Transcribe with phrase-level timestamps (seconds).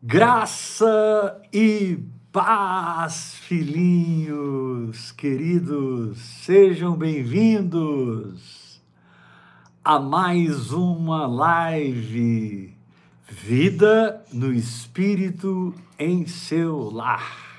[0.00, 1.98] Graça e
[2.30, 8.80] paz, filhinhos queridos, sejam bem-vindos
[9.82, 12.78] a mais uma live
[13.28, 17.58] Vida no Espírito em seu lar.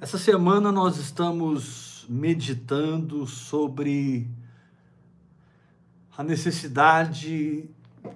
[0.00, 4.30] Essa semana nós estamos meditando sobre
[6.16, 7.68] a necessidade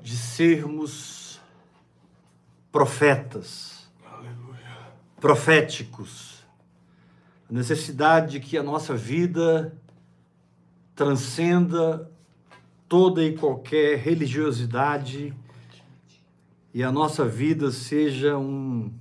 [0.03, 1.41] de sermos
[2.71, 4.93] profetas, Aleluia.
[5.21, 6.45] proféticos,
[7.49, 9.77] a necessidade de que a nossa vida
[10.95, 12.11] transcenda
[12.89, 15.35] toda e qualquer religiosidade
[16.73, 18.93] e a nossa vida seja um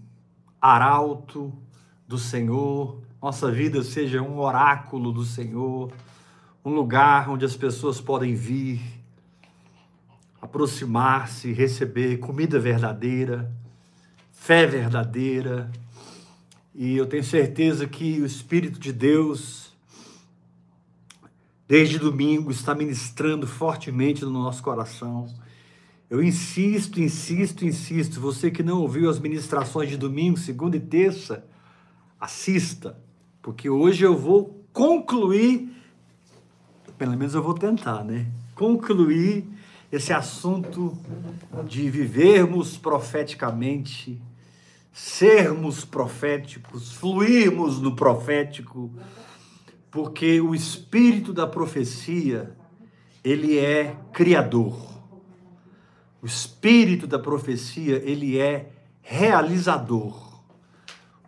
[0.60, 1.54] arauto
[2.08, 5.92] do Senhor, nossa vida seja um oráculo do Senhor,
[6.64, 8.99] um lugar onde as pessoas podem vir
[10.42, 13.52] aproximar-se, receber comida verdadeira,
[14.32, 15.70] fé verdadeira.
[16.74, 19.74] E eu tenho certeza que o Espírito de Deus,
[21.68, 25.28] desde domingo, está ministrando fortemente no nosso coração.
[26.10, 28.20] Eu insisto, insisto, insisto.
[28.20, 31.46] Você que não ouviu as ministrações de domingo, segunda e terça,
[32.20, 32.98] assista,
[33.42, 35.70] porque hoje eu vou concluir,
[36.98, 38.32] pelo menos eu vou tentar, né?
[38.56, 39.48] Concluir
[39.92, 40.96] esse assunto
[41.66, 44.22] de vivermos profeticamente,
[44.94, 48.92] sermos proféticos, fluirmos no profético,
[49.90, 52.56] porque o espírito da profecia,
[53.24, 54.88] ele é criador.
[56.22, 60.44] O espírito da profecia, ele é realizador.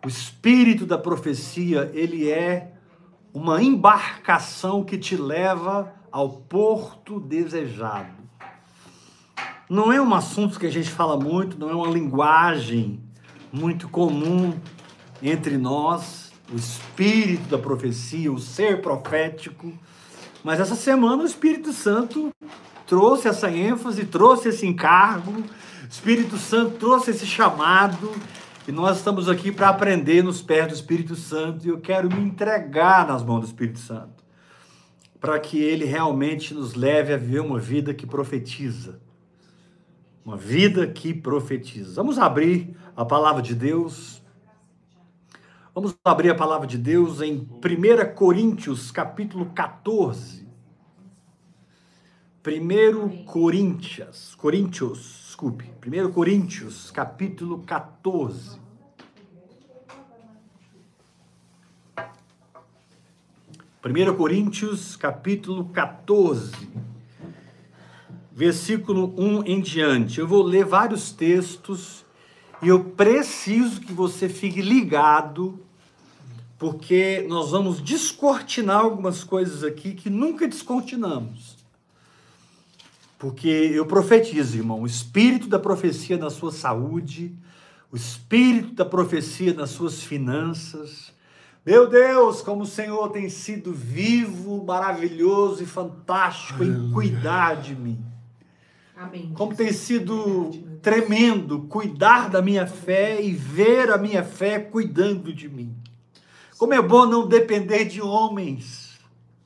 [0.04, 2.74] O espírito da profecia, ele é
[3.34, 8.21] uma embarcação que te leva ao porto desejado
[9.72, 13.00] não é um assunto que a gente fala muito, não é uma linguagem
[13.50, 14.52] muito comum
[15.22, 19.72] entre nós, o espírito da profecia, o ser profético.
[20.44, 22.30] Mas essa semana o Espírito Santo
[22.86, 28.12] trouxe essa ênfase, trouxe esse encargo, o Espírito Santo trouxe esse chamado,
[28.68, 32.20] e nós estamos aqui para aprender nos pés do Espírito Santo, e eu quero me
[32.20, 34.22] entregar nas mãos do Espírito Santo,
[35.18, 39.00] para que ele realmente nos leve a viver uma vida que profetiza
[40.24, 41.94] uma vida que profetiza.
[41.96, 44.22] Vamos abrir a palavra de Deus.
[45.74, 50.46] Vamos abrir a palavra de Deus em 1 Coríntios, capítulo 14.
[52.44, 58.60] 1 Coríntios, Coríntios, desculpe, 1 Coríntios, capítulo 14.
[63.80, 66.92] Primeiro Coríntios, capítulo 14
[68.34, 70.18] versículo 1 em diante.
[70.18, 72.04] Eu vou ler vários textos
[72.62, 75.60] e eu preciso que você fique ligado,
[76.58, 81.56] porque nós vamos descortinar algumas coisas aqui que nunca descortinamos.
[83.18, 87.36] Porque eu profetizo, irmão, o espírito da profecia na sua saúde,
[87.90, 91.12] o espírito da profecia nas suas finanças.
[91.64, 98.11] Meu Deus, como o Senhor tem sido vivo, maravilhoso e fantástico em cuidar de mim.
[99.02, 99.32] Amém.
[99.34, 105.48] Como tem sido tremendo cuidar da minha fé e ver a minha fé cuidando de
[105.48, 105.74] mim.
[106.56, 108.96] Como é bom não depender de homens,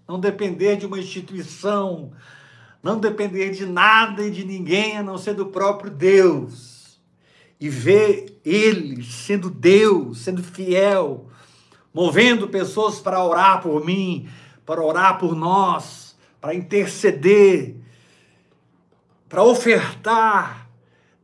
[0.07, 2.13] não depender de uma instituição,
[2.83, 7.01] não depender de nada e de ninguém a não ser do próprio Deus.
[7.59, 11.29] E ver Ele sendo Deus, sendo fiel,
[11.95, 14.29] movendo pessoas para orar por mim,
[14.67, 17.86] para orar por nós, para interceder
[19.29, 20.69] para ofertar.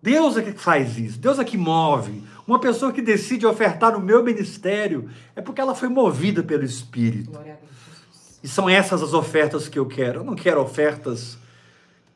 [0.03, 2.23] Deus é que faz isso, Deus é que move.
[2.47, 7.39] Uma pessoa que decide ofertar no meu ministério é porque ela foi movida pelo Espírito.
[8.43, 10.21] E são essas as ofertas que eu quero.
[10.21, 11.39] Eu não quero ofertas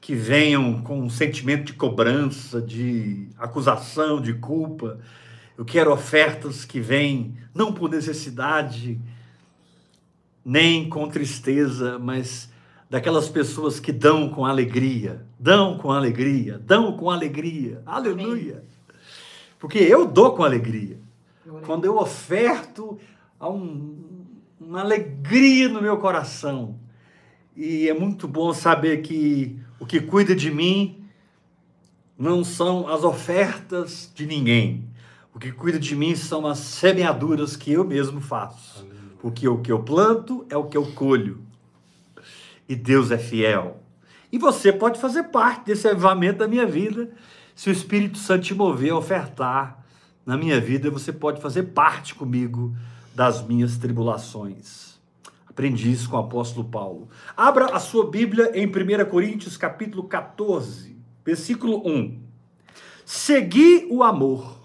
[0.01, 4.99] que venham com um sentimento de cobrança, de acusação, de culpa.
[5.57, 9.01] Eu quero ofertas que vêm não por necessidade,
[10.45, 12.49] nem com tristeza, mas
[12.89, 17.83] daquelas pessoas que dão com alegria, dão com alegria, dão com alegria.
[17.85, 18.65] Aleluia.
[19.59, 20.99] Porque eu dou com alegria.
[21.65, 22.99] Quando eu oferto,
[23.39, 23.97] há um,
[24.61, 26.79] uma alegria no meu coração.
[27.57, 31.05] E é muito bom saber que o que cuida de mim
[32.19, 34.85] não são as ofertas de ninguém.
[35.35, 38.87] O que cuida de mim são as semeaduras que eu mesmo faço.
[39.21, 41.46] Porque o que eu planto é o que eu colho.
[42.69, 43.83] E Deus é fiel.
[44.31, 47.11] E você pode fazer parte desse avivamento da minha vida.
[47.55, 49.85] Se o Espírito Santo te mover a ofertar
[50.25, 52.77] na minha vida, você pode fazer parte comigo
[53.15, 54.99] das minhas tribulações.
[55.49, 57.09] Aprendi isso com o apóstolo Paulo.
[57.35, 62.21] Abra a sua Bíblia em 1 Coríntios, capítulo 14, versículo 1.
[63.07, 64.61] Segui o amor.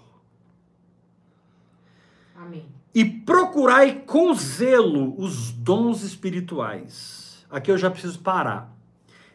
[2.36, 2.66] Amém.
[2.94, 7.31] E procurai com zelo os dons espirituais.
[7.52, 8.74] Aqui eu já preciso parar.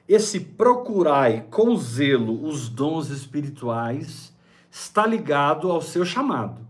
[0.10, 4.34] Esse procurai com zelo os dons espirituais
[4.72, 6.66] está ligado ao seu chamado.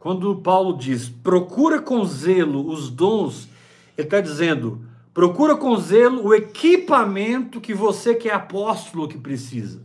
[0.00, 3.48] Quando Paulo diz procura com zelo os dons,
[3.96, 9.80] ele está dizendo procura com zelo o equipamento que você que é apóstolo que precisa,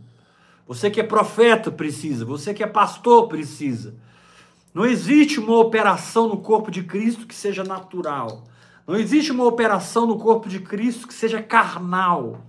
[0.66, 3.94] você que é profeta precisa, você que é pastor precisa.
[4.74, 8.49] Não existe uma operação no corpo de Cristo que seja natural.
[8.90, 12.40] Não existe uma operação no corpo de Cristo que seja carnal.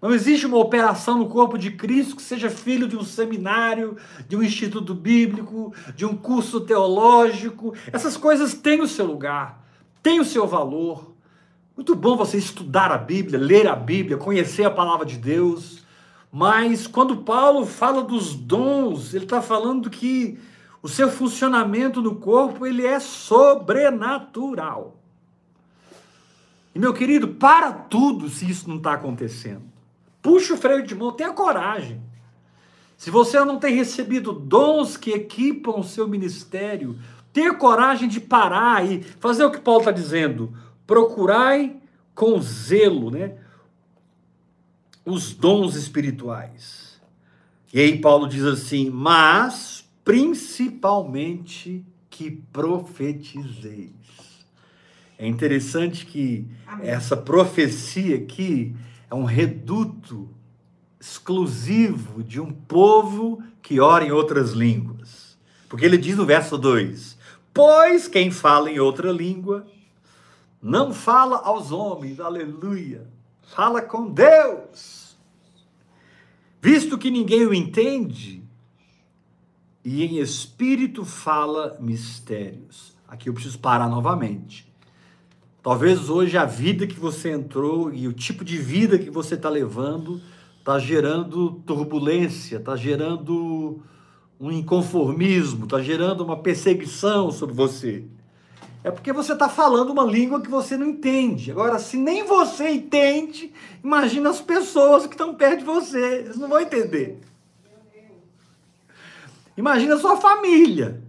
[0.00, 3.96] Não existe uma operação no corpo de Cristo que seja filho de um seminário,
[4.28, 7.74] de um instituto bíblico, de um curso teológico.
[7.92, 9.66] Essas coisas têm o seu lugar,
[10.00, 11.12] têm o seu valor.
[11.76, 15.82] Muito bom você estudar a Bíblia, ler a Bíblia, conhecer a palavra de Deus.
[16.30, 20.38] Mas quando Paulo fala dos dons, ele está falando que
[20.80, 25.00] o seu funcionamento no corpo ele é sobrenatural.
[26.74, 29.62] E meu querido, para tudo se isso não está acontecendo.
[30.20, 32.00] Puxa o freio de mão, tenha coragem.
[32.96, 36.98] Se você não tem recebido dons que equipam o seu ministério,
[37.32, 40.56] tenha coragem de parar e fazer o que Paulo está dizendo.
[40.86, 41.76] Procurai
[42.14, 43.36] com zelo, né?
[45.04, 47.00] Os dons espirituais.
[47.72, 54.03] E aí Paulo diz assim: mas principalmente que profetizeis.
[55.18, 56.88] É interessante que Amém.
[56.88, 58.74] essa profecia aqui
[59.10, 60.28] é um reduto
[61.00, 65.38] exclusivo de um povo que ora em outras línguas.
[65.68, 67.16] Porque ele diz no verso 2:
[67.52, 69.66] Pois quem fala em outra língua
[70.60, 73.06] não fala aos homens, aleluia,
[73.42, 75.14] fala com Deus.
[76.60, 78.42] Visto que ninguém o entende,
[79.84, 82.96] e em espírito fala mistérios.
[83.06, 84.73] Aqui eu preciso parar novamente.
[85.64, 89.48] Talvez hoje a vida que você entrou e o tipo de vida que você está
[89.48, 90.20] levando
[90.58, 93.80] está gerando turbulência, está gerando
[94.38, 98.04] um inconformismo, está gerando uma perseguição sobre você.
[98.82, 101.50] É porque você está falando uma língua que você não entende.
[101.50, 103.50] Agora, se nem você entende,
[103.82, 106.18] imagina as pessoas que estão perto de você.
[106.18, 107.18] Eles não vão entender.
[109.56, 111.02] Imagina a sua família,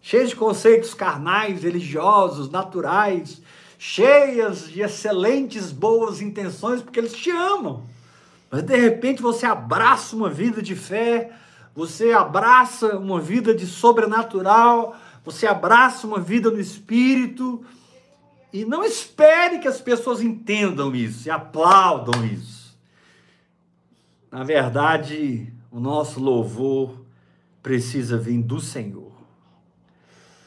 [0.00, 3.40] cheia de conceitos carnais, religiosos, naturais,
[3.84, 7.84] cheias de excelentes boas intenções, porque eles te amam.
[8.48, 11.32] Mas de repente você abraça uma vida de fé,
[11.74, 17.64] você abraça uma vida de sobrenatural, você abraça uma vida no espírito.
[18.52, 22.78] E não espere que as pessoas entendam isso e aplaudam isso.
[24.30, 27.04] Na verdade, o nosso louvor
[27.60, 29.10] precisa vir do Senhor.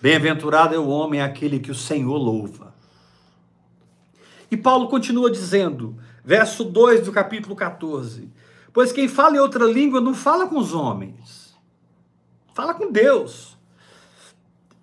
[0.02, 2.75] Bem-aventurado é o homem aquele que o Senhor louva.
[4.50, 8.30] E Paulo continua dizendo, verso 2 do capítulo 14:
[8.72, 11.56] Pois quem fala em outra língua não fala com os homens,
[12.54, 13.56] fala com Deus.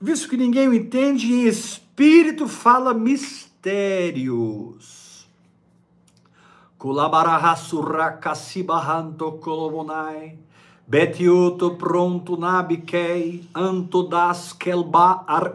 [0.00, 5.00] Visto que ninguém o entende, em espírito fala mistérios.
[6.76, 10.38] Kulabarahasurakkasibahanto kolobonai.
[10.84, 15.54] Betioto pronto nabikei, antodas kelba ar.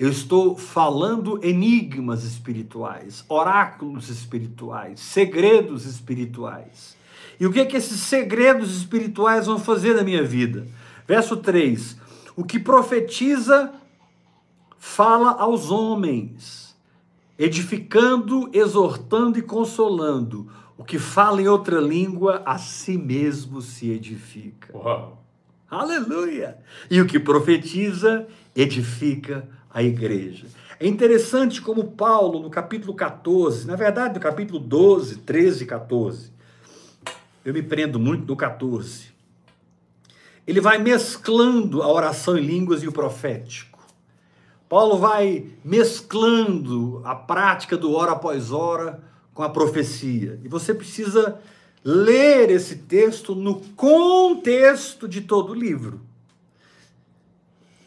[0.00, 6.96] Eu estou falando enigmas espirituais, oráculos espirituais, segredos espirituais.
[7.38, 10.66] E o que é que esses segredos espirituais vão fazer na minha vida?
[11.06, 11.98] Verso 3:
[12.34, 13.74] O que profetiza
[14.78, 16.74] fala aos homens,
[17.38, 20.50] edificando, exortando e consolando.
[20.78, 24.74] O que fala em outra língua, a si mesmo se edifica.
[24.74, 25.22] Uau.
[25.70, 26.56] Aleluia!
[26.90, 28.26] E o que profetiza,
[28.56, 30.46] edifica a igreja.
[30.78, 36.32] É interessante como Paulo, no capítulo 14, na verdade, no capítulo 12, 13 e 14,
[37.44, 39.10] eu me prendo muito no 14.
[40.46, 43.78] Ele vai mesclando a oração em línguas e o profético.
[44.68, 49.02] Paulo vai mesclando a prática do hora após hora
[49.34, 50.40] com a profecia.
[50.44, 51.40] E você precisa
[51.84, 56.00] ler esse texto no contexto de todo o livro.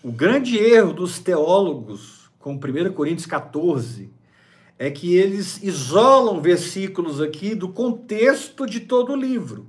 [0.04, 4.12] O grande erro dos teólogos com 1 Coríntios 14
[4.78, 9.66] é que eles isolam versículos aqui do contexto de todo o livro.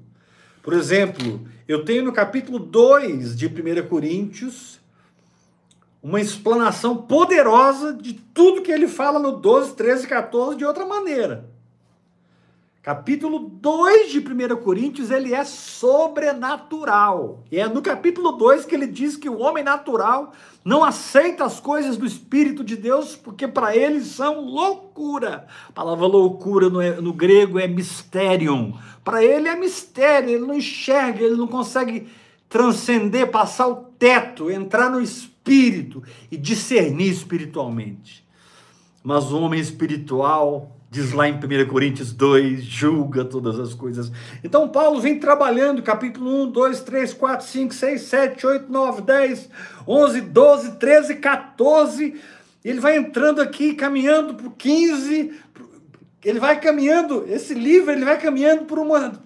[0.60, 4.80] Por exemplo, eu tenho no capítulo 2 de 1 Coríntios
[6.02, 10.84] uma explanação poderosa de tudo que ele fala no 12, 13 e 14 de outra
[10.84, 11.48] maneira.
[12.84, 17.42] Capítulo 2 de 1 Coríntios, ele é sobrenatural.
[17.50, 21.58] E é no capítulo 2 que ele diz que o homem natural não aceita as
[21.58, 25.46] coisas do Espírito de Deus, porque para ele são loucura.
[25.66, 28.76] A palavra loucura no, no grego é mysterium.
[29.02, 32.06] Para ele é mistério, ele não enxerga, ele não consegue
[32.50, 38.22] transcender, passar o teto, entrar no Espírito e discernir espiritualmente.
[39.02, 44.12] Mas o homem espiritual diz lá em 1 Coríntios 2, julga todas as coisas.
[44.44, 49.50] Então Paulo vem trabalhando, capítulo 1, 2, 3, 4, 5, 6, 7, 8, 9, 10,
[49.88, 52.14] 11, 12, 13, 14.
[52.64, 55.32] Ele vai entrando aqui, caminhando para o 15.
[56.24, 59.20] Ele vai caminhando, esse livro, ele vai caminhando por uma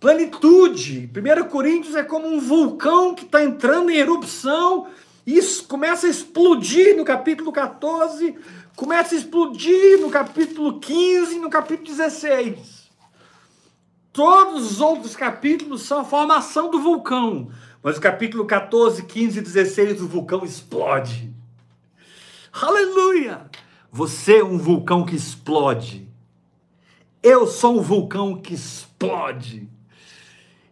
[0.00, 1.10] plenitude.
[1.14, 4.86] 1 Coríntios é como um vulcão que está entrando em erupção.
[5.26, 8.34] Isso começa a explodir no capítulo 14
[8.76, 12.90] começa a explodir no capítulo 15 e no capítulo 16.
[14.12, 17.50] Todos os outros capítulos são a formação do vulcão.
[17.82, 21.32] Mas o capítulo 14, 15 e 16, o vulcão explode.
[22.52, 23.50] Aleluia!
[23.90, 26.08] Você é um vulcão que explode.
[27.22, 29.68] Eu sou um vulcão que explode.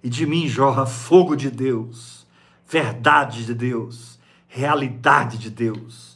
[0.02, 2.26] E de mim jorra fogo de Deus,
[2.66, 6.09] verdade de Deus, realidade de Deus.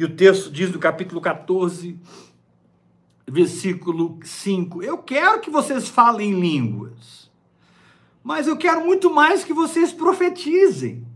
[0.00, 2.00] E o texto diz no capítulo 14,
[3.28, 7.30] versículo 5: Eu quero que vocês falem línguas,
[8.24, 11.06] mas eu quero muito mais que vocês profetizem.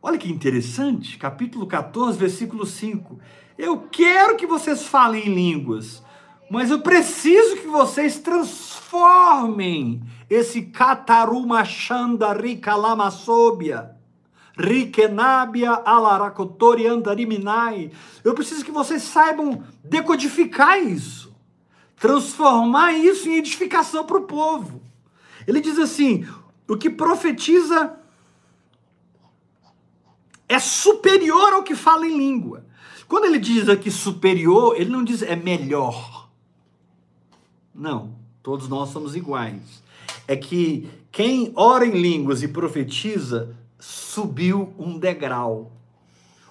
[0.00, 3.20] Olha que interessante, capítulo 14, versículo 5.
[3.58, 6.02] Eu quero que vocês falem línguas,
[6.50, 13.95] mas eu preciso que vocês transformem esse catarumachanda ricalamassobia
[14.56, 17.90] Rikenabia alarakotori andariminai.
[18.24, 21.34] Eu preciso que vocês saibam decodificar isso,
[21.96, 24.80] transformar isso em edificação para o povo.
[25.46, 26.26] Ele diz assim:
[26.66, 27.98] o que profetiza
[30.48, 32.64] é superior ao que fala em língua.
[33.06, 36.28] Quando ele diz aqui superior, ele não diz é melhor.
[37.74, 39.82] Não, todos nós somos iguais.
[40.26, 45.72] É que quem ora em línguas e profetiza subiu um degrau.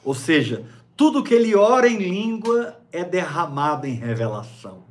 [0.04, 0.66] Ou seja,
[0.96, 4.84] tudo que ele ora em língua é derramado em revelação.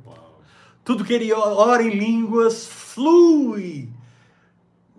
[0.83, 3.89] Tudo que ele ora em línguas flui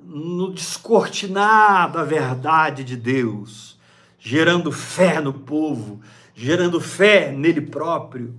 [0.03, 3.79] no descortinar da verdade de Deus,
[4.19, 6.01] gerando fé no povo,
[6.35, 8.35] gerando fé nele próprio.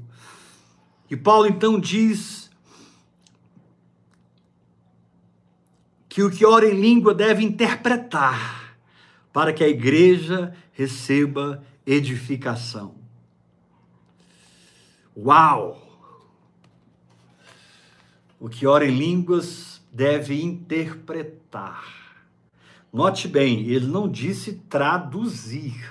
[1.10, 2.50] E Paulo então diz
[6.10, 8.57] que o que ora em língua deve interpretar
[9.38, 12.96] para que a igreja receba edificação.
[15.15, 15.79] Uau!
[18.39, 22.17] O que ora em línguas deve interpretar.
[22.91, 25.88] Note bem, ele não disse traduzir.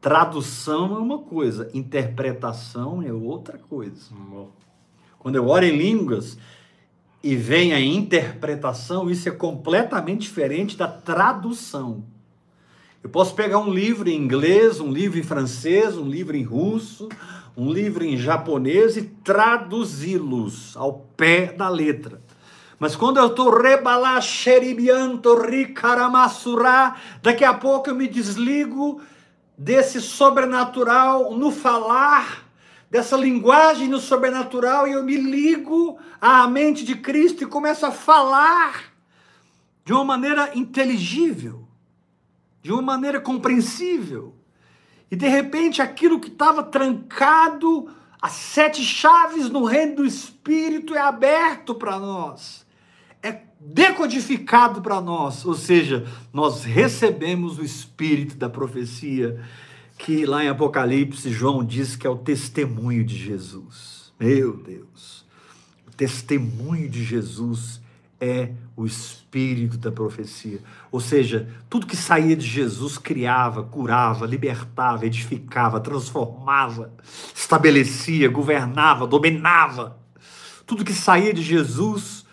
[0.00, 4.10] Tradução é uma coisa, interpretação é outra coisa.
[5.18, 6.38] Quando eu oro em línguas,
[7.22, 12.04] e vem a interpretação, isso é completamente diferente da tradução.
[13.02, 17.08] Eu posso pegar um livro em inglês, um livro em francês, um livro em russo,
[17.56, 22.20] um livro em japonês e traduzi-los ao pé da letra.
[22.78, 29.00] Mas quando eu estou rebalaxeribianto ricaramassura, daqui a pouco eu me desligo
[29.56, 32.41] desse sobrenatural no falar
[32.92, 37.90] dessa linguagem no sobrenatural e eu me ligo à mente de Cristo e começo a
[37.90, 38.92] falar
[39.82, 41.66] de uma maneira inteligível,
[42.60, 44.34] de uma maneira compreensível.
[45.10, 51.00] E de repente aquilo que estava trancado, as sete chaves no reino do Espírito é
[51.00, 52.66] aberto para nós.
[53.22, 59.42] É decodificado para nós, ou seja, nós recebemos o espírito da profecia
[60.02, 64.12] que lá em Apocalipse João diz que é o testemunho de Jesus.
[64.18, 65.24] Meu Deus,
[65.86, 67.80] o testemunho de Jesus
[68.20, 70.60] é o espírito da profecia.
[70.90, 76.92] Ou seja, tudo que saía de Jesus criava, curava, libertava, edificava, transformava,
[77.32, 79.96] estabelecia, governava, dominava.
[80.66, 82.26] Tudo que saía de Jesus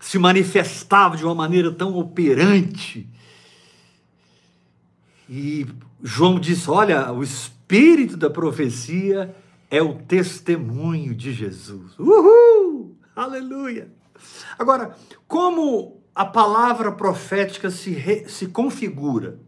[0.00, 3.08] se manifestava de uma maneira tão operante.
[5.28, 5.68] E
[6.02, 7.12] João diz: Olha,
[7.70, 9.34] espírito da profecia
[9.70, 11.98] é o testemunho de Jesus.
[11.98, 12.96] Uhul!
[13.14, 13.90] Aleluia!
[14.58, 14.96] Agora,
[15.28, 19.38] como a palavra profética se, re, se configura?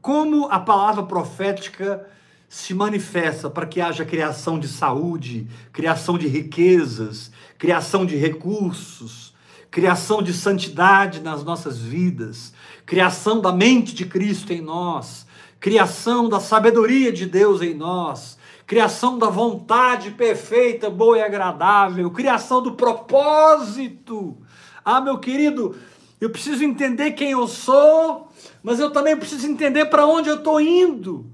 [0.00, 2.06] Como a palavra profética
[2.48, 9.27] se manifesta para que haja criação de saúde, criação de riquezas, criação de recursos,
[9.70, 12.52] criação de santidade nas nossas vidas,
[12.86, 15.26] criação da mente de Cristo em nós,
[15.60, 22.62] criação da sabedoria de Deus em nós, criação da vontade perfeita, boa e agradável, criação
[22.62, 24.36] do propósito.
[24.84, 25.76] Ah, meu querido,
[26.20, 28.28] eu preciso entender quem eu sou,
[28.62, 31.26] mas eu também preciso entender para onde eu estou indo.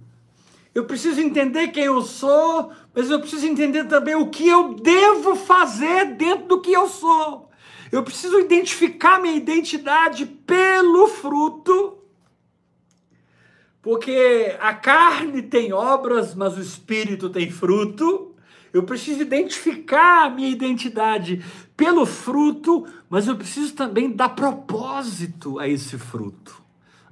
[0.74, 5.36] Eu preciso entender quem eu sou, mas eu preciso entender também o que eu devo
[5.36, 7.48] fazer dentro do que eu sou.
[7.94, 11.98] Eu preciso identificar minha identidade pelo fruto,
[13.80, 18.34] porque a carne tem obras, mas o espírito tem fruto.
[18.72, 21.40] Eu preciso identificar a minha identidade
[21.76, 26.60] pelo fruto, mas eu preciso também dar propósito a esse fruto.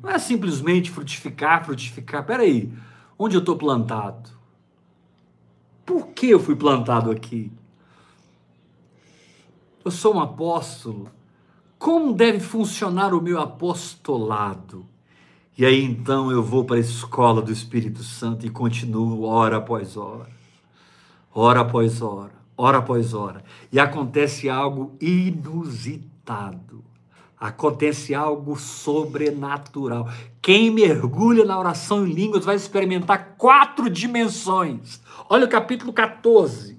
[0.03, 2.27] Não é simplesmente frutificar, frutificar.
[2.27, 2.73] Peraí,
[3.17, 4.31] onde eu estou plantado?
[5.87, 7.53] Por que eu fui plantado aqui?
[9.85, 11.11] Eu sou um apóstolo.
[11.77, 14.87] Como deve funcionar o meu apostolado?
[15.59, 19.97] E aí então eu vou para a escola do Espírito Santo e continuo hora após
[19.97, 20.31] hora,
[21.35, 23.43] hora após hora, hora após hora.
[23.73, 26.85] E acontece algo inusitado.
[27.39, 30.09] Acontece algo sobrenatural.
[30.41, 35.01] Quem mergulha na oração em línguas vai experimentar quatro dimensões.
[35.29, 36.72] Olha o capítulo 14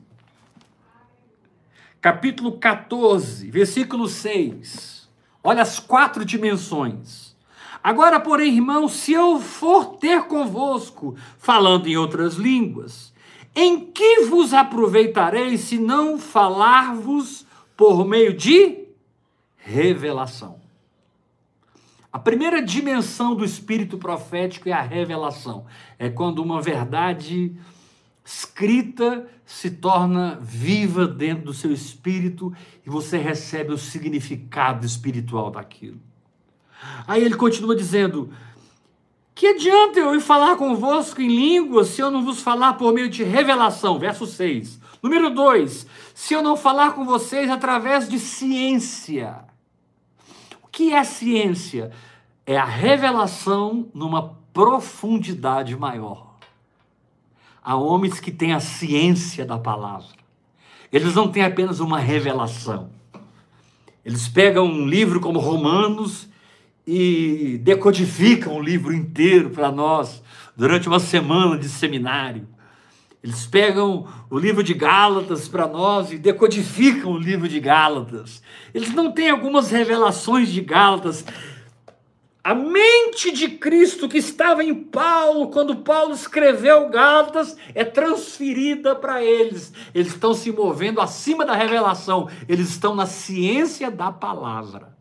[2.03, 5.09] capítulo 14, versículo 6.
[5.41, 7.33] Olha as quatro dimensões.
[7.81, 13.13] Agora, porém, irmãos, se eu for ter convosco, falando em outras línguas,
[13.55, 17.45] em que vos aproveitarei se não falar-vos
[17.77, 18.79] por meio de
[19.55, 20.59] revelação?
[22.11, 25.65] A primeira dimensão do espírito profético é a revelação.
[25.97, 27.55] É quando uma verdade
[28.25, 32.53] escrita se torna viva dentro do seu espírito
[32.85, 35.99] e você recebe o significado espiritual daquilo.
[37.05, 38.33] Aí ele continua dizendo:
[39.35, 43.09] Que adianta eu ir falar convosco em línguas se eu não vos falar por meio
[43.09, 43.99] de revelação?
[43.99, 44.79] Verso 6.
[45.01, 49.45] Número 2: Se eu não falar com vocês através de ciência.
[50.63, 51.91] O que é ciência?
[52.45, 56.32] É a revelação numa profundidade maior
[57.63, 60.07] a homens que têm a ciência da palavra.
[60.91, 62.89] Eles não têm apenas uma revelação.
[64.05, 66.27] Eles pegam um livro como Romanos
[66.85, 70.21] e decodificam o livro inteiro para nós
[70.55, 72.47] durante uma semana de seminário.
[73.23, 78.43] Eles pegam o livro de Gálatas para nós e decodificam o livro de Gálatas.
[78.73, 81.23] Eles não têm algumas revelações de Gálatas,
[82.43, 89.23] a mente de Cristo que estava em Paulo, quando Paulo escreveu Gálatas, é transferida para
[89.23, 89.71] eles.
[89.95, 94.93] Eles estão se movendo acima da revelação, eles estão na ciência da palavra.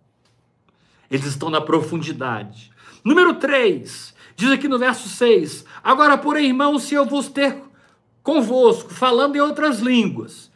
[1.11, 2.71] Eles estão na profundidade.
[3.05, 7.61] Número 3, diz aqui no verso 6: Agora, porém, irmãos, se eu vos ter
[8.23, 10.49] convosco, falando em outras línguas,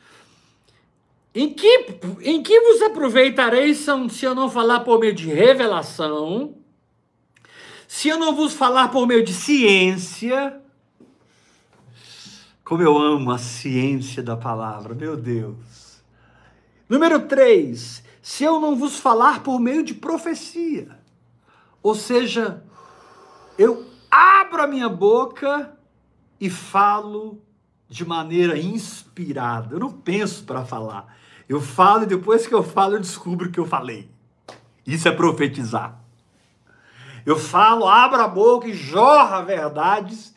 [1.35, 6.55] em que, em que vos aproveitareis se eu não falar por meio de revelação?
[7.87, 10.61] Se eu não vos falar por meio de ciência,
[12.64, 16.03] como eu amo a ciência da palavra, meu Deus.
[16.88, 20.99] Número 3, se eu não vos falar por meio de profecia,
[21.83, 22.64] ou seja,
[23.57, 25.72] eu abro a minha boca
[26.40, 27.40] e falo
[27.88, 29.75] de maneira inspirada.
[29.75, 31.16] Eu não penso para falar.
[31.49, 34.11] Eu falo e depois que eu falo eu descubro que eu falei.
[34.85, 36.01] Isso é profetizar.
[37.27, 40.33] Eu falo, abro a boca e jorra verdades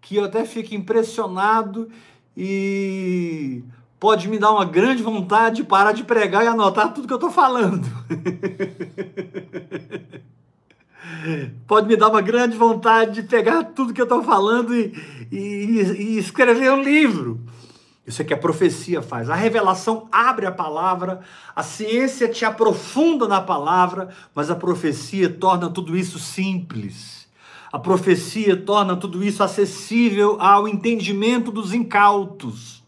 [0.00, 1.88] que eu até fico impressionado
[2.36, 3.62] e
[4.00, 7.16] pode me dar uma grande vontade de parar de pregar e anotar tudo que eu
[7.16, 7.86] estou falando.
[11.68, 14.92] pode me dar uma grande vontade de pegar tudo que eu estou falando e,
[15.30, 17.38] e, e escrever um livro.
[18.12, 19.30] Isso é que a profecia faz.
[19.30, 21.20] A revelação abre a palavra,
[21.56, 27.26] a ciência te aprofunda na palavra, mas a profecia torna tudo isso simples.
[27.72, 32.84] A profecia torna tudo isso acessível ao entendimento dos incautos.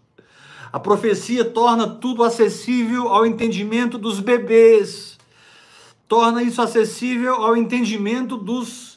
[0.70, 5.16] A profecia torna tudo acessível ao entendimento dos bebês.
[6.06, 8.93] Torna isso acessível ao entendimento dos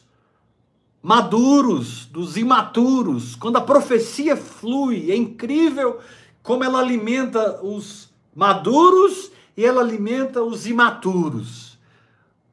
[1.08, 3.34] maduros, dos imaturos.
[3.34, 6.02] Quando a profecia flui, é incrível
[6.44, 11.80] como ela alimenta os maduros e ela alimenta os imaturos.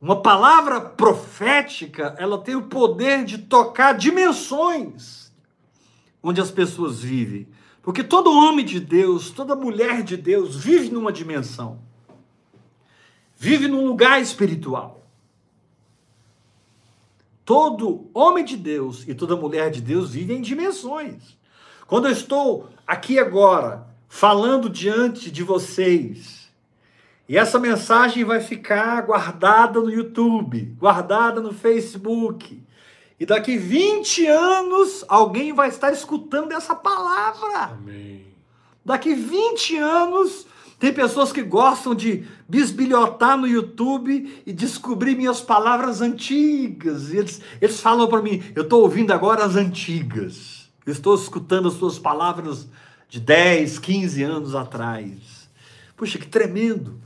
[0.01, 5.33] Uma palavra profética, ela tem o poder de tocar dimensões
[6.23, 7.49] onde as pessoas vivem.
[7.83, 11.81] Porque todo homem de Deus, toda mulher de Deus vive numa dimensão.
[13.37, 15.04] Vive num lugar espiritual.
[17.45, 21.37] Todo homem de Deus e toda mulher de Deus vive em dimensões.
[21.87, 26.51] Quando eu estou aqui agora, falando diante de vocês,
[27.29, 32.63] e essa mensagem vai ficar guardada no YouTube, guardada no Facebook,
[33.19, 37.73] e daqui 20 anos alguém vai estar escutando essa palavra.
[37.73, 38.27] Amém.
[38.85, 40.47] Daqui 20 anos
[40.79, 47.13] tem pessoas que gostam de bisbilhotar no YouTube e descobrir minhas palavras antigas.
[47.13, 50.69] Eles, eles falam para mim: eu estou ouvindo agora as antigas.
[50.85, 52.69] Eu estou escutando as suas palavras
[53.09, 55.49] de 10, 15 anos atrás.
[55.97, 57.01] Puxa, que tremendo.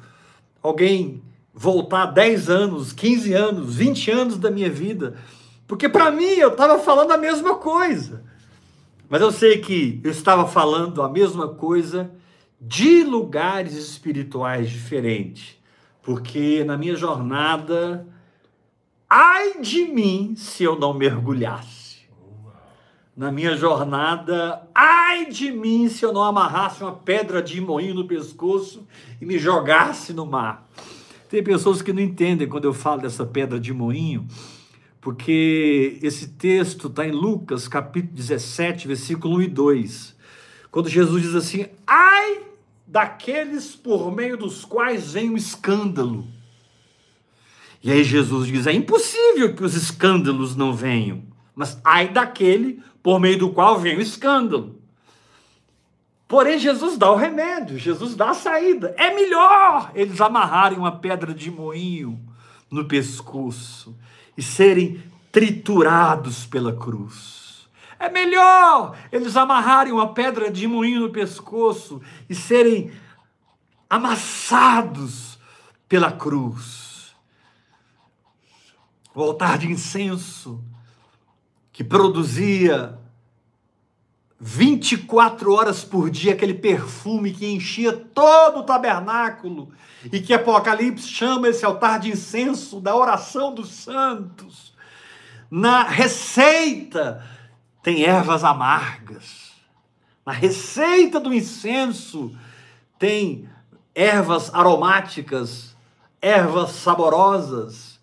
[0.63, 1.23] Alguém
[1.55, 5.17] voltar 10 anos, 15 anos, 20 anos da minha vida.
[5.67, 8.25] Porque para mim eu estava falando a mesma coisa.
[9.09, 12.11] Mas eu sei que eu estava falando a mesma coisa
[12.61, 15.57] de lugares espirituais diferentes,
[16.03, 18.07] porque na minha jornada,
[19.09, 21.79] ai de mim se eu não mergulhasse.
[23.17, 28.07] Na minha jornada, ai de mim se eu não amarrasse uma pedra de moinho no
[28.07, 28.87] pescoço
[29.21, 30.69] e me jogasse no mar.
[31.29, 34.27] Tem pessoas que não entendem quando eu falo dessa pedra de moinho,
[35.01, 40.17] porque esse texto está em Lucas, capítulo 17, versículo 1 e 2.
[40.71, 42.48] Quando Jesus diz assim: Ai
[42.89, 46.27] daqueles por meio dos quais vem o escândalo.
[47.83, 51.23] E aí Jesus diz: é impossível que os escândalos não venham,
[51.55, 54.77] mas ai daquele por meio do qual vem o escândalo.
[56.27, 58.95] Porém, Jesus dá o remédio, Jesus dá a saída.
[58.99, 62.21] É melhor eles amarrarem uma pedra de moinho
[62.71, 63.97] no pescoço
[64.37, 67.38] e serem triturados pela cruz
[67.99, 72.93] é melhor eles amarrarem uma pedra de moinho no pescoço e serem
[73.91, 75.39] amassados
[75.89, 77.15] pela cruz.
[79.15, 80.63] O altar de incenso
[81.73, 82.99] que produzia
[84.41, 89.73] 24 horas por dia aquele perfume que enchia todo o tabernáculo
[90.13, 94.73] e que Apocalipse chama esse altar de incenso da oração dos santos.
[95.51, 97.25] Na receita
[97.83, 99.53] tem ervas amargas.
[100.25, 102.37] Na receita do incenso
[102.99, 103.49] tem
[103.95, 105.77] ervas aromáticas,
[106.21, 107.99] ervas saborosas,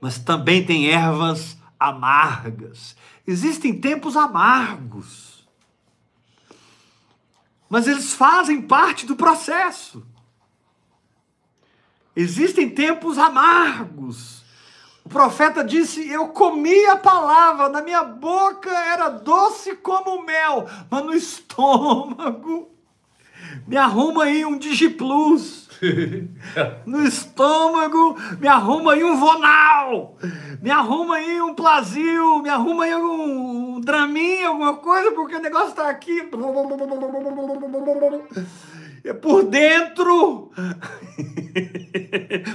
[0.00, 2.96] mas também tem ervas amargas.
[3.26, 5.46] Existem tempos amargos.
[7.68, 10.04] Mas eles fazem parte do processo.
[12.16, 14.42] Existem tempos amargos
[15.08, 21.02] o profeta disse: Eu comi a palavra, na minha boca era doce como mel, mas
[21.02, 22.70] no estômago.
[23.66, 25.66] Me arruma aí um Digiplus.
[26.84, 30.16] No estômago, me arruma aí um Vonal.
[30.60, 32.42] Me arruma aí um Plasil.
[32.42, 36.28] Me arruma aí um, um Dramin, alguma coisa, porque o negócio está aqui.
[39.04, 40.50] É por dentro.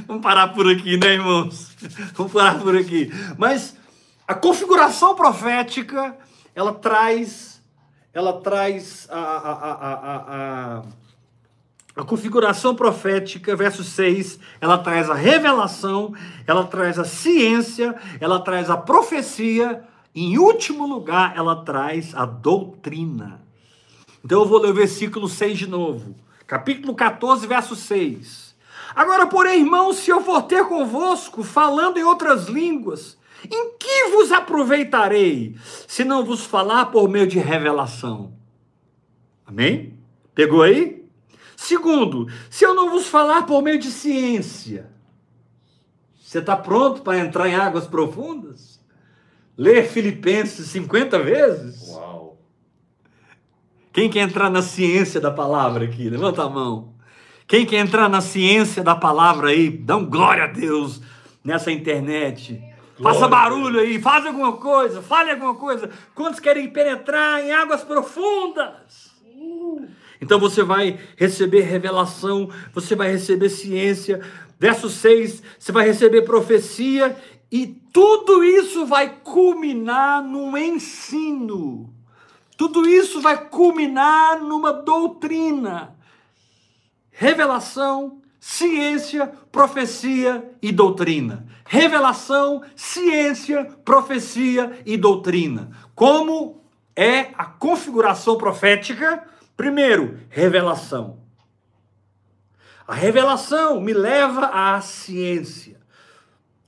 [0.08, 1.76] Vamos parar por aqui, né, irmãos?
[2.14, 3.10] Vamos parar por aqui.
[3.38, 3.76] Mas
[4.28, 6.18] a configuração profética,
[6.56, 7.62] ela traz,
[8.14, 10.84] ela traz a, a, a, a,
[11.96, 16.14] a configuração profética, verso 6, ela traz a revelação,
[16.48, 19.84] ela traz a ciência, ela traz a profecia,
[20.16, 23.42] em último lugar, ela traz a doutrina.
[24.24, 26.16] Então eu vou ler o versículo 6 de novo.
[26.54, 28.56] Capítulo 14, verso 6.
[28.94, 33.18] Agora, porém, irmãos, se eu for ter convosco, falando em outras línguas,
[33.50, 38.36] em que vos aproveitarei, se não vos falar por meio de revelação?
[39.48, 39.98] Amém?
[40.36, 41.04] Pegou aí?
[41.58, 44.92] Segundo, se eu não vos falar por meio de ciência,
[46.22, 48.80] você está pronto para entrar em águas profundas?
[49.58, 51.83] Ler Filipenses 50 vezes?
[53.94, 56.10] Quem quer entrar na ciência da palavra aqui?
[56.10, 56.96] Levanta a mão.
[57.48, 59.70] Quem quer entrar na ciência da palavra aí?
[59.70, 61.00] Dá um glória a Deus
[61.44, 62.60] nessa internet.
[62.98, 65.92] Glória Faça barulho aí, faz alguma coisa, fale alguma coisa.
[66.16, 69.14] Quantos querem penetrar em águas profundas?
[70.20, 74.22] Então você vai receber revelação, você vai receber ciência.
[74.60, 77.16] Verso 6, você vai receber profecia
[77.52, 81.93] E tudo isso vai culminar num ensino.
[82.64, 85.98] Tudo isso vai culminar numa doutrina.
[87.12, 91.46] Revelação, ciência, profecia e doutrina.
[91.66, 95.72] Revelação, ciência, profecia e doutrina.
[95.94, 96.64] Como
[96.96, 99.28] é a configuração profética?
[99.58, 101.20] Primeiro, revelação.
[102.88, 105.82] A revelação me leva à ciência,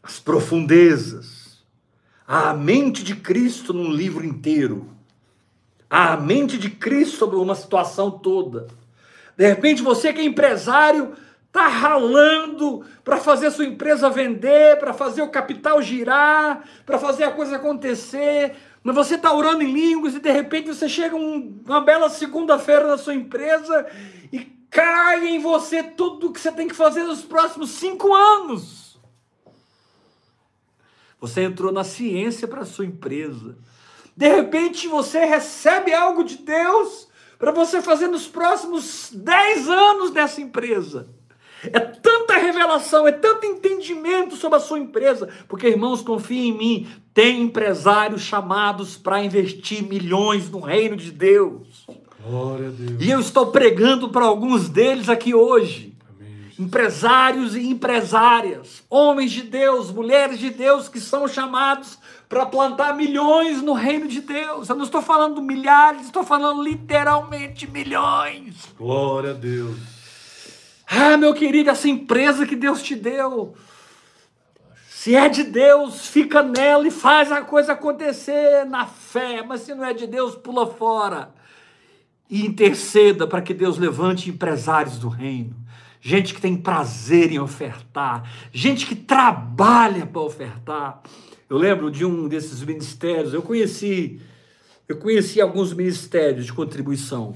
[0.03, 1.63] às profundezas,
[2.27, 4.93] à mente de Cristo num livro inteiro,
[5.89, 8.67] à mente de Cristo sobre uma situação toda.
[9.37, 11.13] De repente, você que é empresário,
[11.55, 17.23] está ralando para fazer a sua empresa vender, para fazer o capital girar, para fazer
[17.23, 21.61] a coisa acontecer, mas você está orando em línguas e de repente você chega um,
[21.65, 23.87] uma bela segunda-feira na sua empresa
[24.31, 28.99] e cai em você tudo o que você tem que fazer nos próximos cinco anos.
[31.21, 33.57] Você entrou na ciência para a sua empresa.
[34.15, 40.41] De repente você recebe algo de Deus para você fazer nos próximos dez anos dessa
[40.41, 41.07] empresa.
[41.63, 46.87] É tanta revelação, é tanto entendimento sobre a sua empresa, porque irmãos, confiem em mim,
[47.13, 51.87] tem empresários chamados para investir milhões no reino de Deus.
[52.23, 53.01] Glória a Deus.
[53.01, 55.93] E eu estou pregando para alguns deles aqui hoje.
[56.57, 63.61] Empresários e empresárias, homens de Deus, mulheres de Deus que são chamados para plantar milhões
[63.61, 64.69] no reino de Deus.
[64.69, 68.55] Eu não estou falando milhares, estou falando literalmente milhões.
[68.77, 69.77] Glória a Deus.
[70.87, 73.55] Ah, meu querido, essa empresa que Deus te deu,
[74.87, 79.73] se é de Deus, fica nela e faz a coisa acontecer na fé, mas se
[79.73, 81.33] não é de Deus, pula fora
[82.29, 85.55] e interceda para que Deus levante empresários do reino,
[86.01, 91.01] gente que tem prazer em ofertar, gente que trabalha para ofertar.
[91.47, 94.19] Eu lembro de um desses ministérios, eu conheci,
[94.87, 97.35] eu conheci alguns ministérios de contribuição.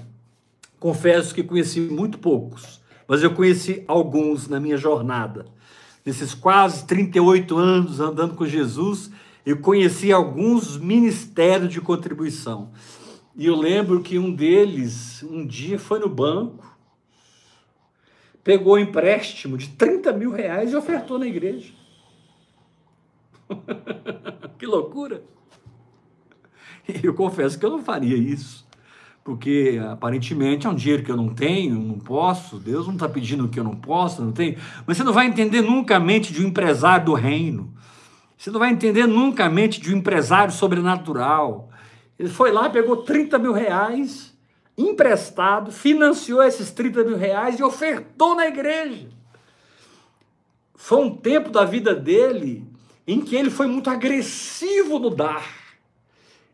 [0.80, 5.45] Confesso que conheci muito poucos, mas eu conheci alguns na minha jornada.
[6.04, 9.12] Nesses quase 38 anos andando com Jesus,
[9.45, 12.72] eu conheci alguns ministérios de contribuição.
[13.36, 16.76] E eu lembro que um deles, um dia, foi no banco,
[18.43, 21.79] pegou um empréstimo de 30 mil reais e ofertou na igreja.
[24.57, 25.23] que loucura!
[27.03, 28.67] Eu confesso que eu não faria isso,
[29.23, 33.47] porque aparentemente é um dinheiro que eu não tenho, não posso, Deus não está pedindo
[33.47, 34.57] que eu não posso, não tenho.
[34.88, 37.73] Mas você não vai entender nunca a mente de um empresário do reino.
[38.38, 41.69] Você não vai entender nunca a mente de um empresário sobrenatural.
[42.17, 44.29] Ele foi lá, pegou 30 mil reais
[44.77, 49.09] emprestado, financiou esses 30 mil reais e ofertou na igreja.
[50.73, 52.65] Foi um tempo da vida dele
[53.12, 55.43] em que ele foi muito agressivo no dar.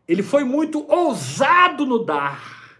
[0.08, 2.78] Ele foi muito ousado no dar.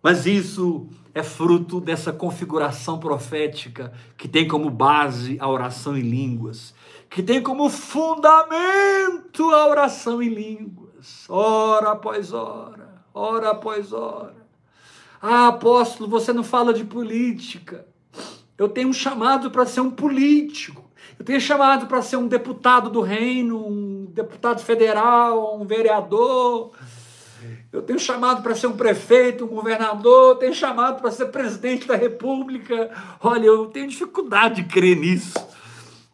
[0.00, 6.72] Mas isso é fruto dessa configuração profética que tem como base a oração em línguas,
[7.08, 14.46] que tem como fundamento a oração em línguas hora após hora, hora após hora.
[15.20, 17.86] Ah, apóstolo, você não fala de política.
[18.56, 20.89] Eu tenho um chamado para ser um político.
[21.20, 26.72] Eu tenho chamado para ser um deputado do reino, um deputado federal, um vereador.
[27.70, 31.86] Eu tenho chamado para ser um prefeito, um governador, eu tenho chamado para ser presidente
[31.86, 32.90] da república.
[33.20, 35.34] Olha, eu tenho dificuldade de crer nisso.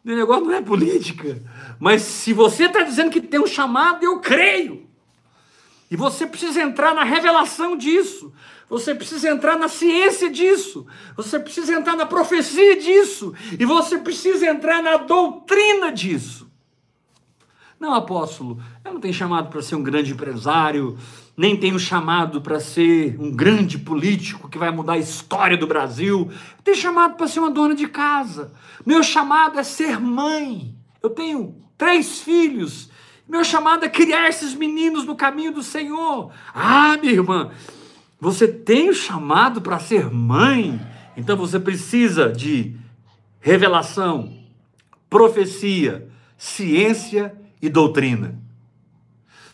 [0.03, 1.41] O negócio não é política.
[1.79, 4.85] Mas se você está dizendo que tem um chamado, eu creio.
[5.89, 8.33] E você precisa entrar na revelação disso.
[8.69, 10.85] Você precisa entrar na ciência disso.
[11.15, 13.33] Você precisa entrar na profecia disso.
[13.57, 16.47] E você precisa entrar na doutrina disso.
[17.79, 20.97] Não, apóstolo, eu não tenho chamado para ser um grande empresário,
[21.35, 26.27] nem tenho chamado para ser um grande político que vai mudar a história do Brasil.
[26.57, 28.51] Eu tenho chamado para ser uma dona de casa.
[28.83, 30.75] Meu chamado é ser mãe.
[31.01, 32.89] Eu tenho três filhos.
[33.29, 36.31] Meu chamado é criar esses meninos no caminho do Senhor.
[36.55, 37.51] Ah, minha irmã,
[38.19, 40.79] você tem o chamado para ser mãe,
[41.15, 42.75] então você precisa de
[43.39, 44.33] revelação,
[45.09, 48.39] profecia, ciência e doutrina.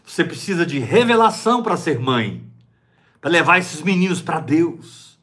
[0.06, 2.43] Você precisa de revelação para ser mãe,
[3.19, 5.17] para levar esses meninos para Deus.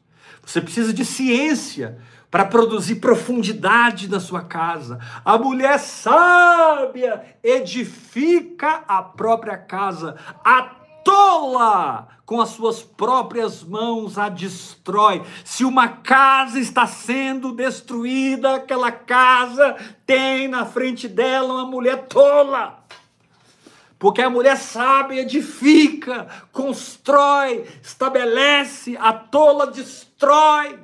[0.45, 1.99] Você precisa de ciência
[2.29, 4.99] para produzir profundidade na sua casa.
[5.23, 10.15] A mulher sábia edifica a própria casa.
[10.43, 10.61] A
[11.03, 15.21] tola, com as suas próprias mãos a destrói.
[15.43, 22.85] Se uma casa está sendo destruída, aquela casa tem na frente dela uma mulher tola.
[23.99, 30.79] Porque a mulher sábia edifica, constrói, estabelece, a tola destrói.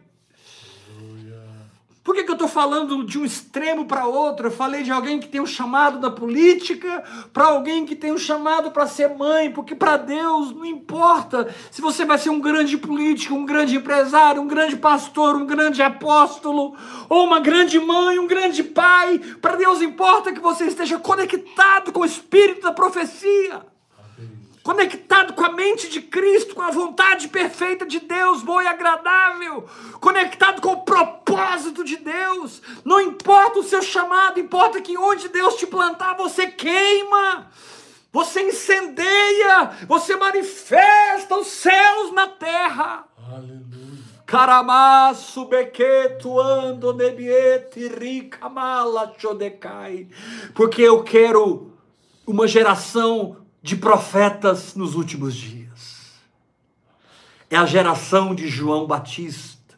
[2.07, 4.47] Por que, que eu estou falando de um extremo para outro?
[4.47, 8.17] Eu falei de alguém que tem um chamado da política, para alguém que tem um
[8.17, 12.77] chamado para ser mãe, porque para Deus não importa se você vai ser um grande
[12.77, 16.77] político, um grande empresário, um grande pastor, um grande apóstolo,
[17.09, 19.19] ou uma grande mãe, um grande pai.
[19.41, 23.65] Para Deus importa que você esteja conectado com o espírito da profecia
[24.67, 29.65] conectado com a mente de Cristo, com a vontade perfeita de Deus, boa e agradável,
[30.01, 32.61] conectado com o propósito de Deus.
[32.83, 37.49] Não importa o seu chamado, importa que onde Deus te plantar, você queima.
[38.11, 43.05] Você incendeia, você manifesta os céus na terra.
[43.25, 44.03] Aleluia.
[44.25, 50.09] Caramasso bequeto ando nebiete rica mala chodecai.
[50.53, 51.71] Porque eu quero
[52.25, 56.13] uma geração de profetas nos últimos dias.
[57.49, 59.77] É a geração de João Batista,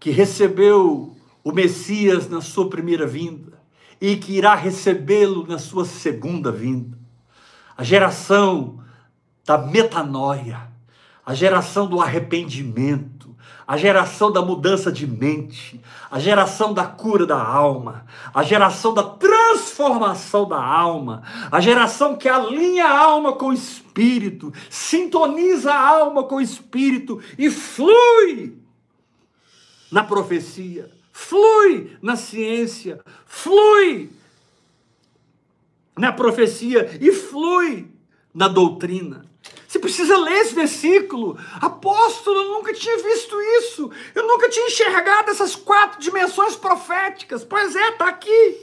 [0.00, 3.62] que recebeu o Messias na sua primeira vinda
[4.00, 6.98] e que irá recebê-lo na sua segunda vinda.
[7.76, 8.82] A geração
[9.44, 10.68] da metanoia,
[11.24, 13.17] a geração do arrependimento,
[13.68, 15.78] a geração da mudança de mente,
[16.10, 22.30] a geração da cura da alma, a geração da transformação da alma, a geração que
[22.30, 28.56] alinha a alma com o espírito, sintoniza a alma com o espírito e flui
[29.92, 34.10] na profecia, flui na ciência, flui
[35.94, 37.86] na profecia e flui
[38.32, 39.27] na doutrina.
[39.68, 41.36] Você precisa ler esse versículo.
[41.60, 43.90] Apóstolo, eu nunca tinha visto isso.
[44.14, 47.44] Eu nunca tinha enxergado essas quatro dimensões proféticas.
[47.44, 48.56] Pois é, está aqui.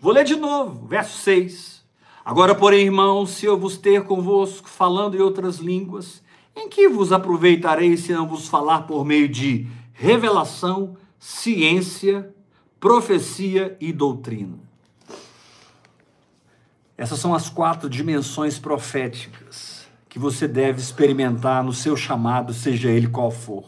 [0.00, 1.84] Vou ler de novo, verso 6.
[2.24, 6.22] Agora, porém, irmãos, se eu vos ter convosco falando em outras línguas,
[6.56, 12.34] em que vos aproveitarei se não vos falar por meio de revelação, ciência,
[12.80, 14.69] profecia e doutrina?
[17.00, 23.06] Essas são as quatro dimensões proféticas que você deve experimentar no seu chamado, seja ele
[23.06, 23.64] qual for.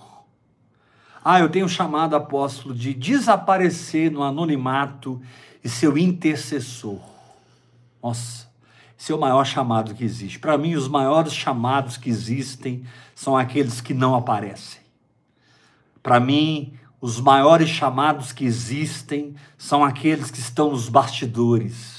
[1.24, 5.18] Ah, eu tenho chamado apóstolo de desaparecer no anonimato
[5.64, 6.98] e ser o intercessor.
[8.02, 8.46] Nossa,
[8.98, 10.38] esse é o maior chamado que existe.
[10.38, 14.82] Para mim, os maiores chamados que existem são aqueles que não aparecem.
[16.02, 21.91] Para mim, os maiores chamados que existem são aqueles que estão nos bastidores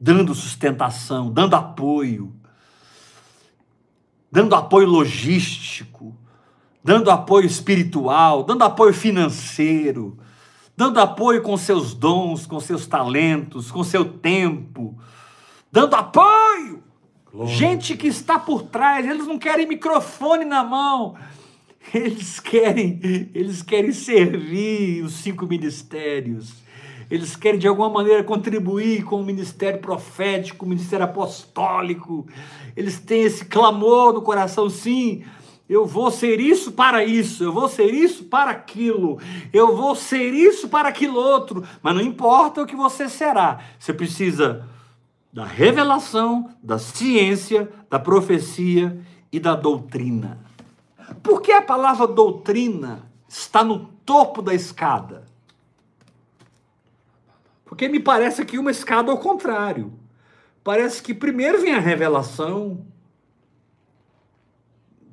[0.00, 2.32] dando sustentação, dando apoio,
[4.30, 6.16] dando apoio logístico,
[6.84, 10.18] dando apoio espiritual, dando apoio financeiro,
[10.76, 14.96] dando apoio com seus dons, com seus talentos, com seu tempo,
[15.72, 16.84] dando apoio.
[17.32, 17.54] Glória.
[17.54, 21.16] Gente que está por trás, eles não querem microfone na mão.
[21.94, 23.00] Eles querem,
[23.32, 26.65] eles querem servir os cinco ministérios
[27.10, 32.26] eles querem de alguma maneira contribuir com o ministério profético, o ministério apostólico,
[32.76, 35.24] eles têm esse clamor no coração, sim.
[35.68, 39.18] Eu vou ser isso para isso, eu vou ser isso para aquilo,
[39.52, 43.92] eu vou ser isso para aquilo outro, mas não importa o que você será, você
[43.92, 44.64] precisa
[45.32, 48.96] da revelação, da ciência, da profecia
[49.32, 50.38] e da doutrina.
[51.22, 55.24] Por que a palavra doutrina está no topo da escada?
[57.66, 59.92] Porque me parece que uma escada ao contrário.
[60.64, 62.86] Parece que primeiro vem a revelação,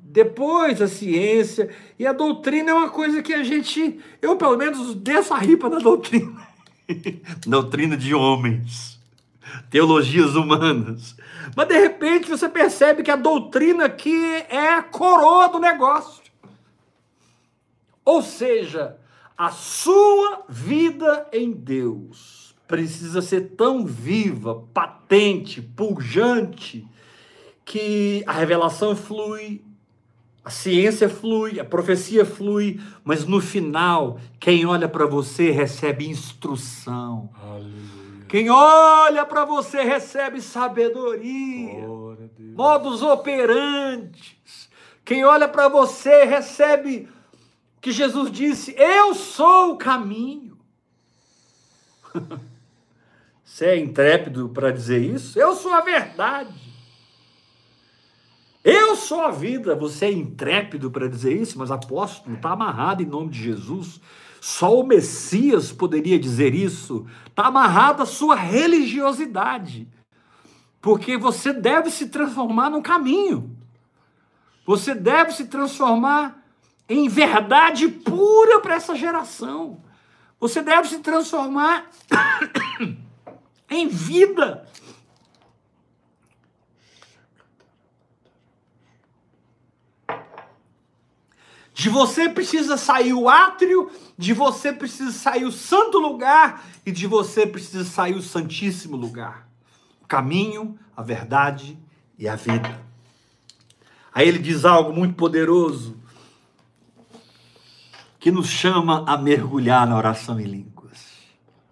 [0.00, 4.94] depois a ciência, e a doutrina é uma coisa que a gente, eu pelo menos
[4.94, 6.46] desço a ripa da doutrina.
[7.44, 9.00] doutrina de homens,
[9.70, 11.16] teologias humanas.
[11.56, 14.16] Mas de repente você percebe que a doutrina aqui
[14.48, 16.22] é a coroa do negócio.
[18.04, 18.96] Ou seja,
[19.36, 22.43] a sua vida em Deus
[22.74, 26.84] precisa ser tão viva, patente, pujante,
[27.64, 29.62] que a revelação flui,
[30.44, 37.30] a ciência flui, a profecia flui, mas no final, quem olha para você recebe instrução.
[37.40, 38.24] Aleluia.
[38.28, 41.86] Quem olha para você recebe sabedoria,
[42.56, 44.68] modos operantes.
[45.04, 47.08] Quem olha para você recebe
[47.80, 50.58] que Jesus disse: Eu sou o caminho.
[53.54, 55.38] Você é intrépido para dizer isso?
[55.38, 56.52] Eu sou a verdade.
[58.64, 59.76] Eu sou a vida.
[59.76, 64.00] Você é intrépido para dizer isso, mas apóstolo, está amarrado em nome de Jesus.
[64.40, 67.06] Só o Messias poderia dizer isso.
[67.28, 69.86] Está amarrado a sua religiosidade.
[70.80, 73.56] Porque você deve se transformar num caminho.
[74.66, 76.44] Você deve se transformar
[76.88, 79.80] em verdade pura para essa geração.
[80.40, 81.88] Você deve se transformar
[83.70, 84.68] em vida.
[91.72, 97.06] De você precisa sair o átrio, de você precisa sair o santo lugar e de
[97.06, 99.48] você precisa sair o santíssimo lugar.
[100.00, 101.76] O caminho, a verdade
[102.16, 102.80] e a vida.
[104.14, 105.96] Aí ele diz algo muito poderoso
[108.20, 111.12] que nos chama a mergulhar na oração em línguas.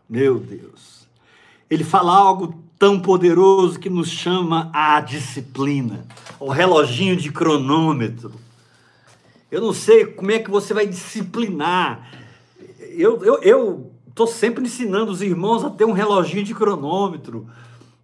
[0.08, 1.01] Meu Deus.
[1.72, 6.06] Ele fala algo tão poderoso que nos chama à disciplina,
[6.38, 8.30] ao reloginho de cronômetro.
[9.50, 12.10] Eu não sei como é que você vai disciplinar.
[12.90, 17.48] Eu, eu, eu tô sempre ensinando os irmãos a ter um reloginho de cronômetro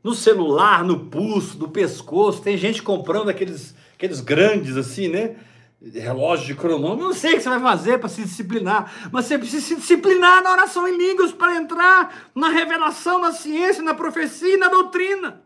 [0.03, 2.41] no celular, no pulso, no pescoço.
[2.41, 5.37] Tem gente comprando aqueles aqueles grandes assim, né?
[5.81, 9.39] Relógio de cronômetro, não sei o que você vai fazer para se disciplinar, mas você
[9.39, 14.55] precisa se disciplinar na oração em línguas para entrar na revelação, na ciência, na profecia
[14.55, 15.41] e na doutrina.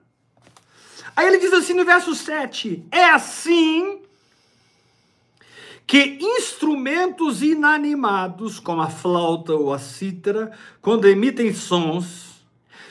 [1.14, 4.01] Aí ele diz assim no verso 7: É assim
[5.87, 12.43] que instrumentos inanimados, como a flauta ou a cítara, quando emitem sons,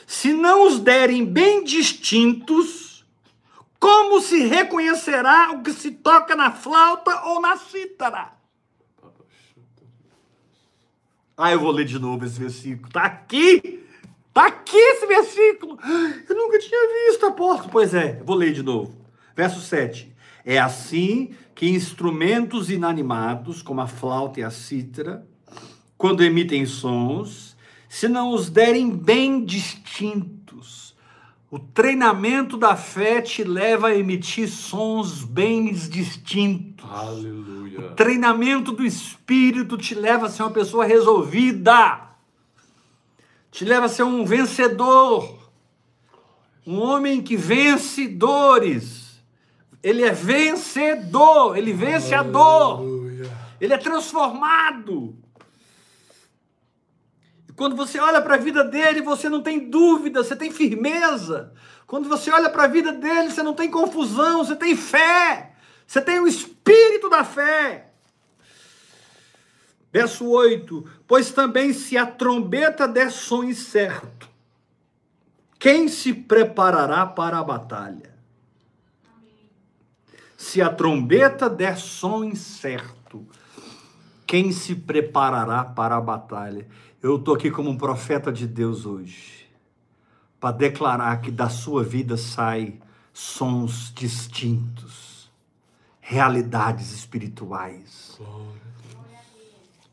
[0.06, 2.81] se não os derem bem distintos,
[3.82, 8.30] como se reconhecerá o que se toca na flauta ou na cítara?
[11.36, 12.86] Ah, eu vou ler de novo esse versículo.
[12.86, 13.84] Está aqui!
[14.28, 15.76] Está aqui esse versículo!
[16.28, 17.70] Eu nunca tinha visto, apóstolo.
[17.72, 18.94] Pois é, vou ler de novo.
[19.34, 20.14] Verso 7.
[20.44, 25.26] É assim que instrumentos inanimados, como a flauta e a cítara,
[25.98, 27.56] quando emitem sons,
[27.88, 30.41] se não os derem bem distintos,
[31.52, 36.90] o treinamento da fé te leva a emitir sons bem distintos.
[36.90, 37.78] Aleluia.
[37.78, 42.08] O treinamento do espírito te leva a ser uma pessoa resolvida.
[43.50, 45.50] Te leva a ser um vencedor.
[46.66, 49.22] Um homem que vence dores.
[49.82, 52.30] Ele é vencedor, ele vence Aleluia.
[52.30, 53.28] a dor.
[53.60, 55.14] Ele é transformado.
[57.56, 61.52] Quando você olha para a vida dele, você não tem dúvida, você tem firmeza.
[61.86, 65.52] Quando você olha para a vida dele, você não tem confusão, você tem fé.
[65.86, 67.92] Você tem o espírito da fé.
[69.92, 74.28] Verso 8: Pois também se a trombeta der som incerto,
[75.58, 78.12] quem se preparará para a batalha?
[80.36, 83.24] Se a trombeta der som incerto,
[84.26, 86.66] quem se preparará para a batalha?
[87.02, 89.44] Eu estou aqui como um profeta de Deus hoje,
[90.38, 92.78] para declarar que da sua vida sai
[93.12, 95.28] sons distintos,
[96.00, 98.20] realidades espirituais.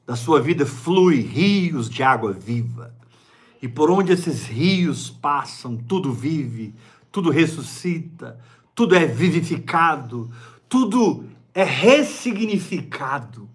[0.05, 2.93] Da sua vida flui rios de água viva.
[3.59, 6.75] E por onde esses rios passam, tudo vive,
[7.11, 8.39] tudo ressuscita,
[8.75, 10.29] tudo é vivificado,
[10.69, 13.49] tudo é ressignificado.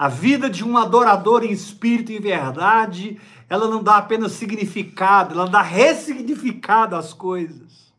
[0.00, 3.20] A vida de um adorador em espírito e verdade,
[3.50, 7.92] ela não dá apenas significado, ela dá ressignificado às coisas.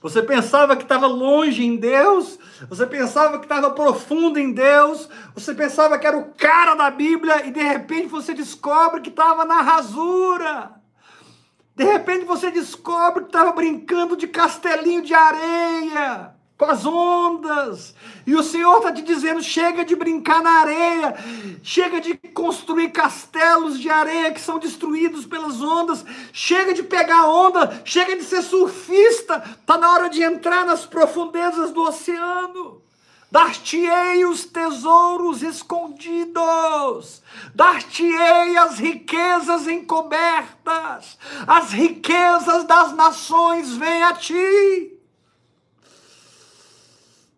[0.00, 5.54] Você pensava que estava longe em Deus, você pensava que estava profundo em Deus, você
[5.54, 9.60] pensava que era o cara da Bíblia e de repente você descobre que estava na
[9.60, 10.80] rasura.
[11.74, 17.94] De repente você descobre que estava brincando de castelinho de areia com as ondas.
[18.26, 21.14] E o Senhor está te dizendo: chega de brincar na areia,
[21.62, 27.82] chega de construir castelos de areia que são destruídos pelas ondas, chega de pegar onda,
[27.84, 32.82] chega de ser surfista, está na hora de entrar nas profundezas do oceano.
[33.28, 37.20] Dar-te-ei os tesouros escondidos,
[37.54, 44.95] dar-te-ei as riquezas encobertas, as riquezas das nações vêm a ti.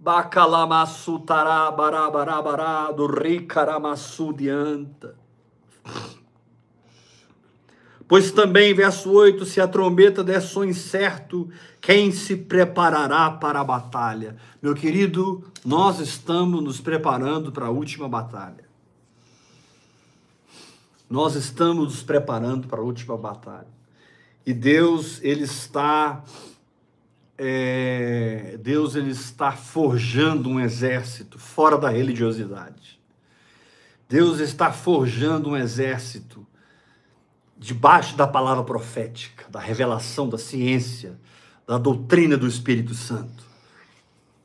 [0.08, 5.14] Bacalamassu tarabarabarabara do ricaramassu dianta.
[8.08, 13.64] Pois também, verso 8, se a trombeta der som incerto, quem se preparará para a
[13.64, 14.38] batalha?
[14.62, 18.64] Meu querido, nós estamos nos preparando para a última batalha.
[21.10, 23.68] Nós estamos nos preparando para a última batalha.
[24.46, 26.24] E Deus, Ele está
[27.38, 32.98] é, Deus ele está forjando um exército fora da religiosidade.
[34.08, 36.44] Deus está forjando um exército
[37.56, 41.18] debaixo da palavra profética, da revelação, da ciência,
[41.66, 43.47] da doutrina do Espírito Santo.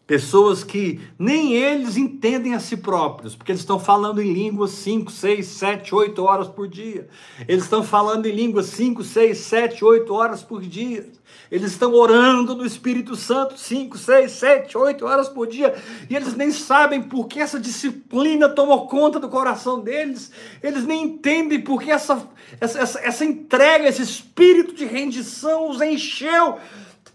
[0.06, 5.10] Pessoas que nem eles entendem a si próprios, porque eles estão falando em línguas 5,
[5.10, 7.08] 6, 7, 8 horas por dia.
[7.48, 11.10] Eles estão falando em línguas 5, 6, 7, 8 horas por dia.
[11.50, 15.74] Eles estão orando no Espírito Santo 5, 6, 7, 8 horas por dia.
[16.10, 20.34] E eles nem sabem por que essa disciplina tomou conta do coração deles.
[20.62, 22.28] Eles nem entendem por que essa,
[22.60, 26.58] essa, essa, essa entrega, esse espírito de rendição os encheu.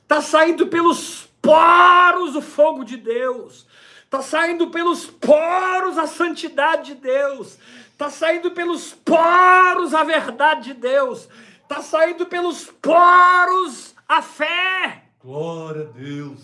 [0.02, 3.66] Está saindo pelos poros o fogo de Deus,
[4.04, 7.58] está saindo pelos poros a santidade de Deus,
[7.90, 11.26] está saindo pelos poros a verdade de Deus,
[11.62, 15.04] está saindo pelos poros a fé.
[15.24, 16.38] Glória a Deus.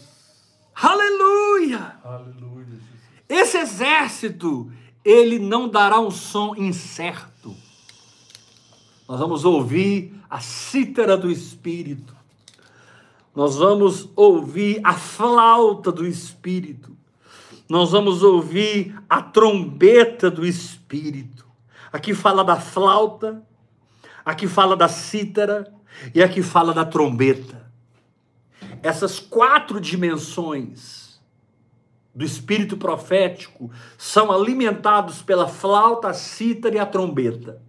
[0.75, 1.97] Aleluia!
[2.03, 2.81] Aleluia, Jesus.
[3.29, 4.73] Esse exército,
[5.05, 7.55] ele não dará um som incerto.
[9.07, 12.15] Nós vamos ouvir a cítara do Espírito
[13.35, 16.97] nós vamos ouvir a flauta do Espírito,
[17.69, 21.45] nós vamos ouvir a trombeta do Espírito.
[21.93, 23.43] Aqui fala da flauta,
[24.25, 25.73] aqui fala da cítara
[26.15, 27.71] e aqui fala da trombeta.
[28.83, 31.21] Essas quatro dimensões
[32.15, 37.61] do espírito profético são alimentados pela flauta, a cítara e a trombeta.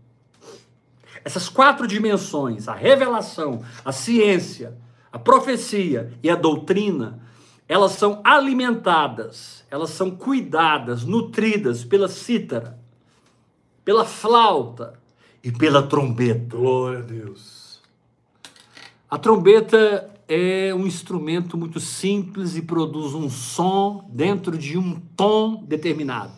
[1.24, 4.78] Essas quatro dimensões, a revelação, a ciência,
[5.16, 7.22] a profecia e a doutrina,
[7.70, 12.78] elas são alimentadas, elas são cuidadas, nutridas pela cítara,
[13.86, 15.00] pela flauta
[15.42, 16.58] e pela trombeta.
[16.58, 17.82] Glória a Deus.
[19.10, 25.64] A trombeta é um instrumento muito simples e produz um som dentro de um tom
[25.64, 26.34] determinado.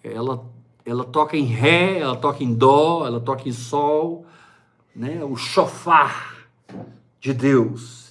[0.00, 0.46] Ela,
[0.86, 4.24] ela toca em ré, ela toca em dó, ela toca em sol,
[4.94, 5.24] né?
[5.24, 6.33] O chofar
[7.24, 8.04] de Deus.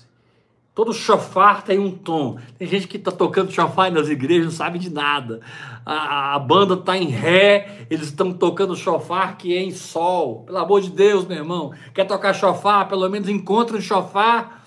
[0.73, 2.39] Todo chofar tem um tom.
[2.57, 5.39] Tem gente que está tocando chofar nas igrejas não sabe de nada.
[5.85, 10.41] A, a banda está em ré, eles estão tocando chofar que é em sol.
[10.47, 11.71] Pelo amor de Deus, meu irmão.
[11.93, 12.87] Quer tocar chofar?
[12.87, 14.65] Pelo menos encontre um chofar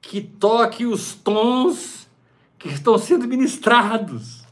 [0.00, 2.08] que toque os tons
[2.58, 4.42] que estão sendo ministrados.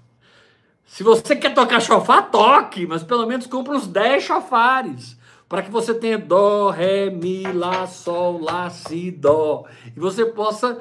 [0.85, 5.19] Se você quer tocar chofar, toque, mas pelo menos compre uns 10 chofares
[5.51, 10.81] para que você tenha dó, ré, mi, lá, sol, lá, si, dó, e você possa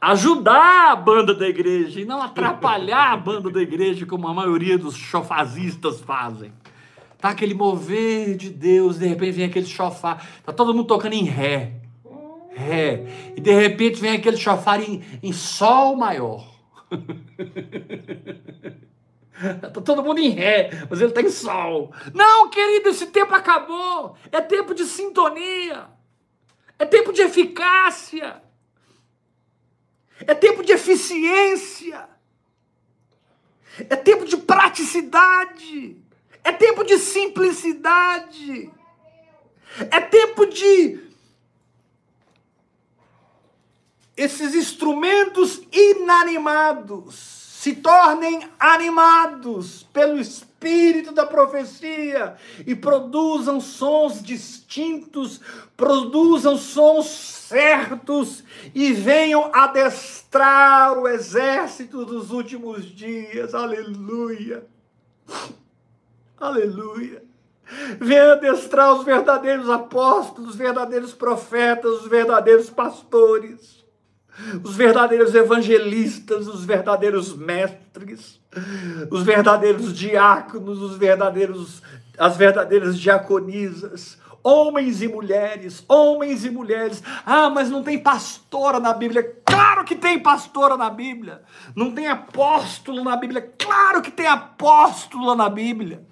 [0.00, 4.76] ajudar a banda da igreja e não atrapalhar a banda da igreja como a maioria
[4.76, 6.52] dos chofazistas fazem.
[7.20, 11.22] Tá aquele mover de Deus, de repente vem aquele chofar, tá todo mundo tocando em
[11.22, 11.74] ré,
[12.56, 13.06] ré,
[13.36, 16.44] e de repente vem aquele chofar em, em sol maior.
[19.36, 21.92] Está todo mundo em ré, mas ele está em sol.
[22.14, 24.16] Não, querido, esse tempo acabou.
[24.32, 25.88] É tempo de sintonia.
[26.78, 28.42] É tempo de eficácia.
[30.26, 32.08] É tempo de eficiência.
[33.78, 36.02] É tempo de praticidade.
[36.42, 38.70] É tempo de simplicidade.
[39.90, 41.04] É tempo de
[44.16, 55.40] esses instrumentos inanimados se tornem animados pelo espírito da profecia e produzam sons distintos,
[55.76, 63.52] produzam sons certos e venham adestrar o exército dos últimos dias.
[63.52, 64.64] Aleluia!
[66.38, 67.24] Aleluia!
[67.98, 73.84] Venha adestrar os verdadeiros apóstolos, os verdadeiros profetas, os verdadeiros pastores
[74.62, 78.40] os verdadeiros evangelistas, os verdadeiros mestres,
[79.10, 81.82] os verdadeiros diáconos, os verdadeiros
[82.18, 87.02] as verdadeiras diaconisas, homens e mulheres, homens e mulheres.
[87.24, 89.36] Ah, mas não tem pastora na Bíblia.
[89.44, 91.42] Claro que tem pastora na Bíblia.
[91.74, 93.52] Não tem apóstolo na Bíblia.
[93.58, 96.04] Claro que tem apóstolo na Bíblia.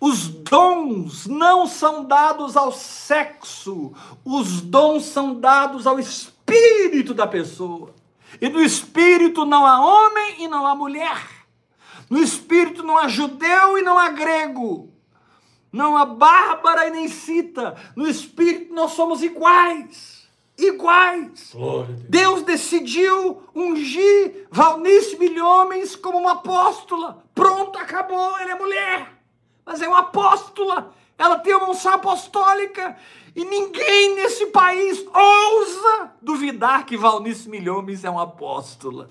[0.00, 3.92] Os dons não são dados ao sexo,
[4.24, 7.94] os dons são dados ao espírito espírito da pessoa.
[8.40, 11.22] E no espírito não há homem e não há mulher.
[12.08, 14.90] No espírito não há judeu e não há grego.
[15.72, 17.76] Não há bárbara e nem cita.
[17.96, 20.28] No espírito nós somos iguais.
[20.58, 21.52] Iguais.
[21.52, 21.88] Deus.
[22.08, 27.24] Deus decidiu ungir Valnice Milhomens como uma apóstola.
[27.34, 28.38] Pronto, acabou.
[28.38, 29.12] Ela é mulher.
[29.64, 30.94] Mas é uma apóstola.
[31.16, 32.96] ela tem uma unção apostólica.
[33.34, 39.10] E ninguém nesse país ousa duvidar que Valnice Milhomes é uma apóstola.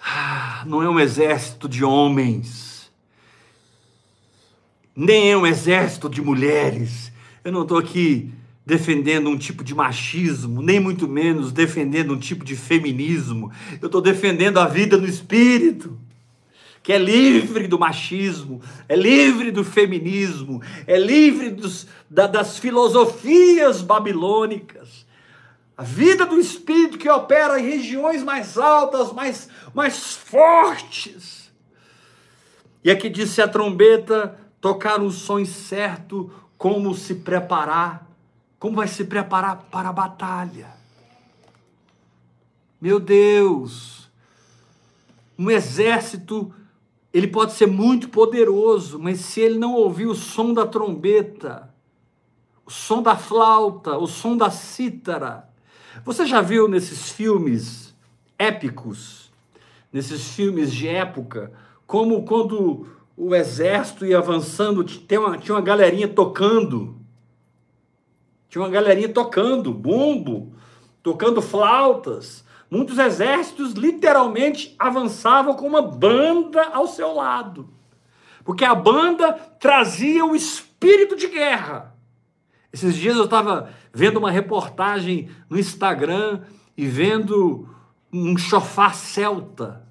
[0.00, 2.92] Ah, não é um exército de homens,
[4.94, 7.10] nem é um exército de mulheres.
[7.42, 8.32] Eu não estou aqui
[8.64, 13.50] defendendo um tipo de machismo, nem muito menos defendendo um tipo de feminismo.
[13.80, 15.98] Eu estou defendendo a vida no espírito
[16.86, 23.82] que é livre do machismo, é livre do feminismo, é livre dos, da, das filosofias
[23.82, 25.04] babilônicas.
[25.76, 31.50] A vida do espírito que opera em regiões mais altas, mais, mais fortes.
[32.84, 38.08] E aqui disse a trombeta tocar o som certo, como se preparar,
[38.60, 40.68] como vai se preparar para a batalha.
[42.80, 44.08] Meu Deus,
[45.36, 46.54] um exército
[47.12, 51.72] ele pode ser muito poderoso, mas se ele não ouvir o som da trombeta,
[52.64, 55.48] o som da flauta, o som da cítara.
[56.04, 57.94] Você já viu nesses filmes
[58.38, 59.30] épicos,
[59.92, 61.52] nesses filmes de época,
[61.86, 62.86] como quando
[63.16, 66.96] o exército ia avançando, tinha uma, tinha uma galerinha tocando.
[68.48, 70.52] Tinha uma galerinha tocando bumbo,
[71.02, 72.44] tocando flautas,
[72.76, 77.70] Muitos exércitos literalmente avançavam com uma banda ao seu lado,
[78.44, 81.96] porque a banda trazia o espírito de guerra.
[82.70, 86.42] Esses dias eu estava vendo uma reportagem no Instagram
[86.76, 87.66] e vendo
[88.12, 89.82] um chofar celta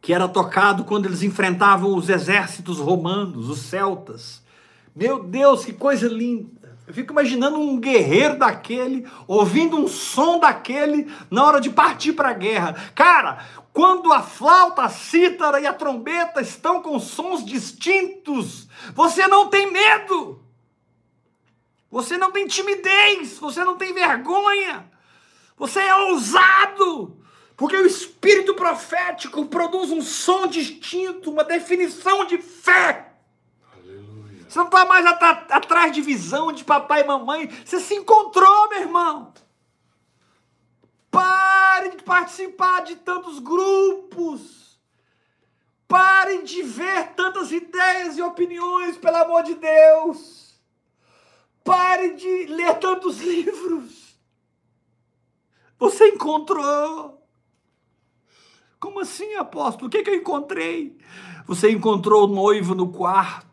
[0.00, 4.42] que era tocado quando eles enfrentavam os exércitos romanos, os celtas.
[4.96, 6.63] Meu Deus, que coisa linda!
[6.86, 12.28] Eu fico imaginando um guerreiro daquele, ouvindo um som daquele na hora de partir para
[12.28, 12.92] a guerra.
[12.94, 19.48] Cara, quando a flauta, a cítara e a trombeta estão com sons distintos, você não
[19.48, 20.44] tem medo.
[21.90, 24.90] Você não tem timidez, você não tem vergonha.
[25.56, 27.16] Você é ousado.
[27.56, 33.13] Porque o espírito profético produz um som distinto, uma definição de fé.
[34.54, 37.50] Você não está mais at atrás de visão de papai e mamãe.
[37.64, 39.34] Você se encontrou, meu irmão.
[41.10, 44.78] Pare de participar de tantos grupos.
[45.88, 50.56] Pare de ver tantas ideias e opiniões, pelo amor de Deus.
[51.64, 54.16] Pare de ler tantos livros.
[55.80, 57.20] Você encontrou.
[58.78, 59.88] Como assim, apóstolo?
[59.88, 60.96] O que, que eu encontrei?
[61.44, 63.43] Você encontrou o noivo no quarto.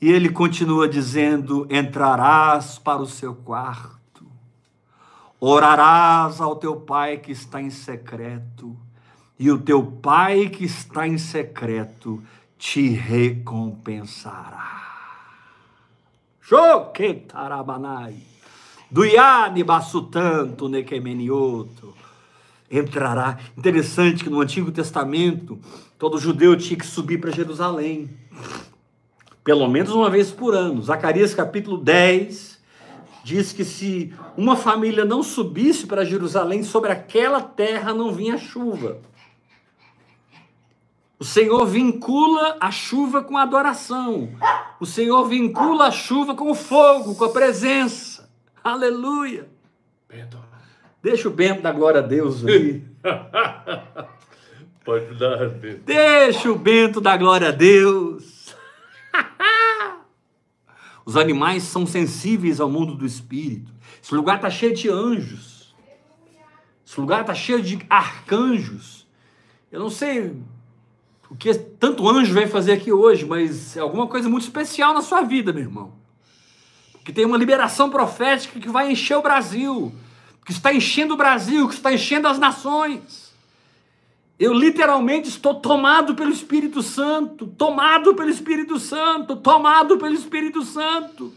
[0.00, 4.26] E ele continua dizendo: entrarás para o seu quarto,
[5.40, 8.76] orarás ao teu pai que está em secreto,
[9.38, 12.22] e o teu pai que está em secreto
[12.58, 14.82] te recompensará.
[16.40, 18.22] Shoketarabanai.
[18.90, 21.94] Duyani basutanto nekemenioto.
[22.70, 23.38] Entrará.
[23.56, 25.58] Interessante que no Antigo Testamento,
[25.98, 28.10] todo judeu tinha que subir para Jerusalém
[29.44, 30.82] pelo menos uma vez por ano.
[30.82, 32.58] Zacarias capítulo 10
[33.22, 38.98] diz que se uma família não subisse para Jerusalém, sobre aquela terra não vinha chuva.
[41.18, 44.30] O Senhor vincula a chuva com a adoração.
[44.80, 48.28] O Senhor vincula a chuva com o fogo, com a presença.
[48.62, 49.48] Aleluia.
[50.08, 50.38] Bento.
[51.02, 52.82] Deixa o Bento da glória a Deus aí.
[54.84, 55.82] Pode dar, Bento.
[55.84, 58.33] Deixa o Bento da glória a Deus.
[61.04, 63.72] Os animais são sensíveis ao mundo do espírito.
[64.02, 65.74] Esse lugar está cheio de anjos.
[66.86, 69.06] Esse lugar está cheio de arcanjos.
[69.70, 70.36] Eu não sei
[71.28, 75.02] o que tanto anjo vai fazer aqui hoje, mas é alguma coisa muito especial na
[75.02, 75.92] sua vida, meu irmão.
[77.04, 79.92] Que tem uma liberação profética que vai encher o Brasil,
[80.44, 83.23] que está enchendo o Brasil, que está enchendo as nações.
[84.38, 91.32] Eu literalmente estou tomado pelo Espírito Santo, tomado pelo Espírito Santo, tomado pelo Espírito Santo.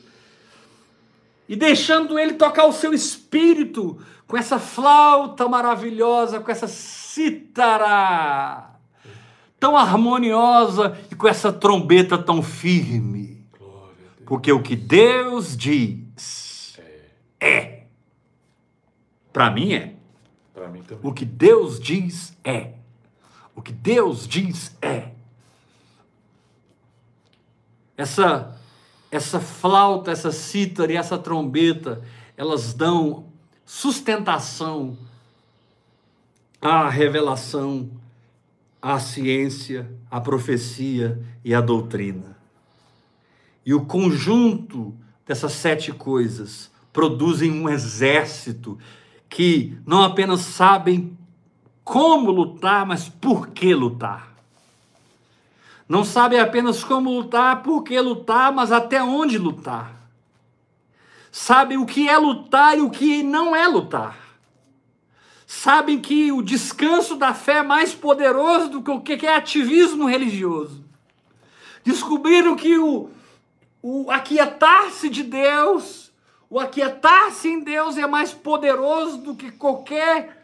[1.47, 8.71] E deixando ele tocar o seu espírito com essa flauta maravilhosa, com essa cítara
[9.59, 13.45] tão harmoniosa e com essa trombeta tão firme.
[14.25, 16.77] Porque o que Deus diz
[17.39, 17.83] é.
[19.31, 19.93] Para mim é.
[20.71, 22.73] Mim o que Deus diz é.
[23.58, 25.10] O que Deus diz é.
[27.97, 28.55] Essa
[29.10, 32.01] essa flauta, essa cítara e essa trombeta,
[32.36, 33.26] elas dão
[33.66, 34.97] sustentação
[36.62, 37.89] à revelação,
[38.82, 42.38] a ciência, a profecia e a doutrina.
[43.66, 44.95] E o conjunto
[45.26, 48.78] dessas sete coisas produzem um exército
[49.30, 51.18] que não apenas sabem
[51.88, 54.27] como lutar, mas por que lutar.
[55.88, 59.95] Não sabem apenas como lutar, por que lutar, mas até onde lutar.
[61.31, 64.17] Sabem o que é lutar e o que não é lutar.
[65.45, 70.09] Sabem que o descanso da fé é mais poderoso do que o que é ativismo
[70.09, 70.83] religioso.
[71.85, 73.09] Descobriram que o,
[73.81, 76.11] o aquietar-se de Deus,
[76.49, 80.36] o aquietar-se em Deus é mais poderoso do que qualquer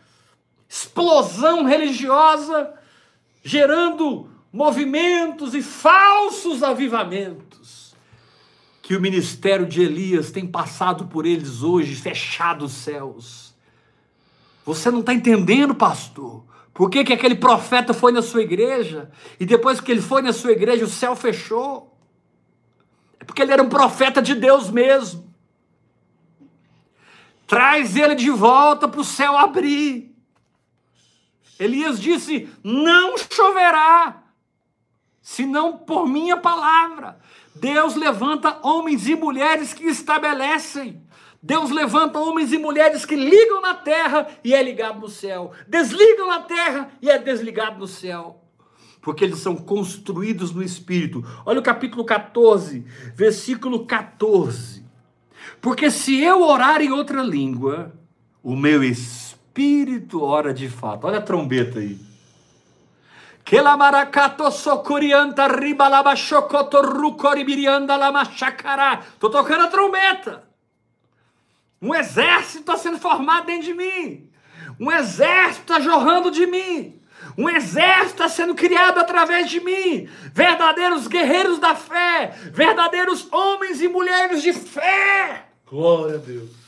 [0.74, 2.74] explosão religiosa,
[3.44, 7.96] gerando movimentos e falsos avivamentos.
[8.82, 13.54] Que o ministério de Elias tem passado por eles hoje, fechado os céus.
[14.66, 16.44] Você não está entendendo, pastor?
[16.74, 20.34] Por que, que aquele profeta foi na sua igreja e depois que ele foi na
[20.34, 21.96] sua igreja o céu fechou?
[23.20, 25.32] É porque ele era um profeta de Deus mesmo.
[27.46, 30.13] Traz ele de volta para o céu abrir.
[31.60, 34.24] Elias disse: Não choverá,
[35.22, 37.20] senão por minha palavra.
[37.56, 41.02] Deus levanta homens e mulheres que estabelecem.
[41.42, 45.52] Deus levanta homens e mulheres que ligam na terra e é ligado no céu.
[45.68, 48.42] Desligam na terra e é desligado no céu.
[49.02, 51.22] Porque eles são construídos no Espírito.
[51.46, 54.86] Olha o capítulo 14, versículo 14.
[55.60, 57.94] Porque se eu orar em outra língua,
[58.42, 59.23] o meu espírito
[59.54, 61.06] espírito ora de fato.
[61.06, 61.98] Olha a trombeta aí.
[63.46, 69.04] Que la maracato socorianta ribalaba chocoto rucoribirianda lama chacará.
[69.20, 70.44] Tô tocando a trombeta.
[71.80, 74.30] Um exército está sendo formado dentro de mim.
[74.80, 77.00] Um exército está jorrando de mim.
[77.38, 80.10] Um exército está sendo criado através de mim.
[80.34, 82.34] Verdadeiros guerreiros da fé.
[82.52, 85.46] Verdadeiros homens e mulheres de fé.
[85.70, 86.63] Glória a Deus.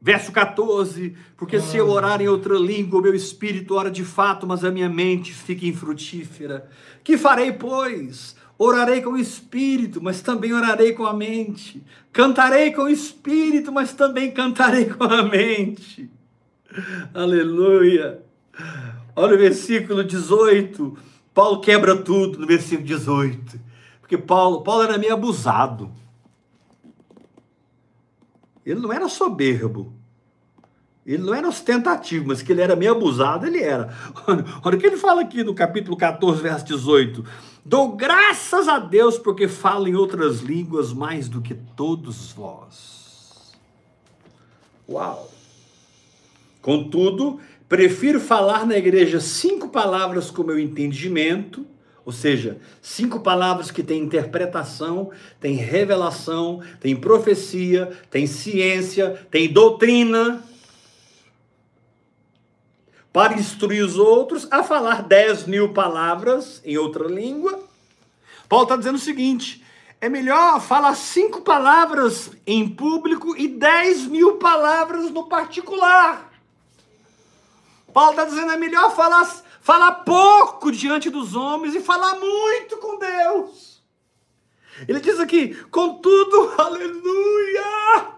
[0.00, 4.46] Verso 14: Porque se eu orar em outra língua, o meu espírito ora de fato,
[4.46, 6.68] mas a minha mente fica infrutífera.
[7.02, 8.36] Que farei, pois?
[8.56, 11.82] Orarei com o espírito, mas também orarei com a mente.
[12.12, 16.10] Cantarei com o espírito, mas também cantarei com a mente.
[17.14, 18.22] Aleluia.
[19.14, 20.96] Olha o versículo 18.
[21.32, 23.60] Paulo quebra tudo no versículo 18.
[24.00, 25.92] Porque Paulo, Paulo era meio abusado.
[28.68, 29.94] Ele não era soberbo.
[31.06, 33.94] Ele não era ostentativo, mas que ele era meio abusado, ele era.
[34.62, 37.24] Olha o que ele fala aqui no capítulo 14, verso 18.
[37.64, 43.54] Dou graças a Deus porque falo em outras línguas mais do que todos vós.
[44.86, 45.30] Uau!
[46.60, 51.66] Contudo, prefiro falar na igreja cinco palavras com meu entendimento
[52.08, 60.42] ou seja, cinco palavras que têm interpretação, têm revelação, têm profecia, têm ciência, têm doutrina.
[63.12, 67.62] Para instruir os outros a falar dez mil palavras em outra língua.
[68.48, 69.62] Paulo está dizendo o seguinte:
[70.00, 76.32] é melhor falar cinco palavras em público e dez mil palavras no particular.
[77.92, 79.30] Paulo está dizendo é melhor falar
[79.60, 83.82] falar pouco diante dos homens e falar muito com Deus.
[84.86, 88.12] Ele diz aqui, contudo, aleluia,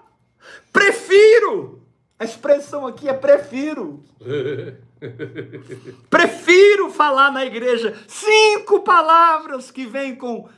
[0.72, 1.82] prefiro,
[2.18, 4.05] a expressão aqui é prefiro.
[6.11, 10.49] prefiro falar na igreja cinco palavras que vêm com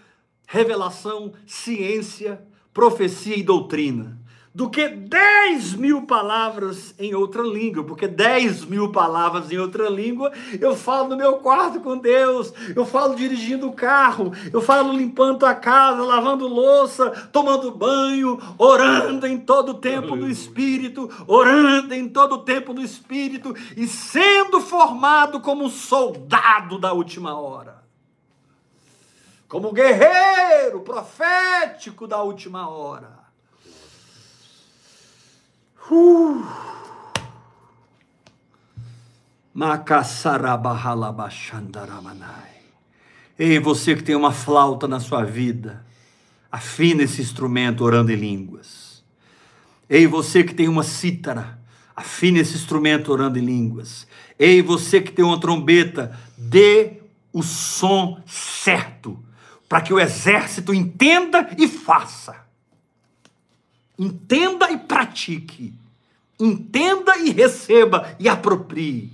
[0.47, 4.22] revelação, ciência, profecia e doutrina
[4.55, 10.31] do que 10 mil palavras em outra língua, porque 10 mil palavras em outra língua
[10.61, 15.47] eu falo no meu quarto com Deus, eu falo dirigindo o carro, eu falo limpando
[15.47, 22.07] a casa, lavando louça, tomando banho, orando em todo o tempo no Espírito, orando em
[22.07, 27.83] todo o tempo no Espírito e sendo formado como um soldado da última hora.
[29.49, 33.22] Como guerreiro profético da última hora
[35.93, 36.43] Uh.
[43.39, 45.85] Ei, você que tem uma flauta na sua vida,
[46.51, 49.05] afina esse instrumento orando em línguas.
[49.87, 51.59] Ei, você que tem uma cítara,
[51.95, 54.07] afine esse instrumento orando em línguas.
[54.39, 59.23] Ei, você que tem uma trombeta, dê o som certo,
[59.69, 62.35] para que o exército entenda e faça.
[63.99, 65.82] Entenda e pratique.
[66.45, 69.13] Entenda e receba e aproprie.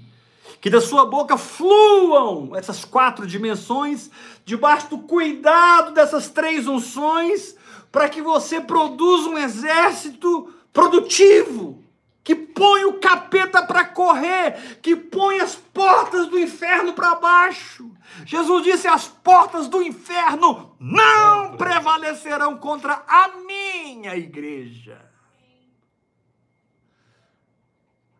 [0.60, 4.10] que da sua boca fluam essas quatro dimensões,
[4.44, 7.54] debaixo do cuidado dessas três unções,
[7.92, 11.82] para que você produza um exército produtivo,
[12.24, 17.90] que põe o capeta para correr, que põe as portas do inferno para baixo.
[18.26, 25.07] Jesus disse: as portas do inferno não prevalecerão contra a minha igreja.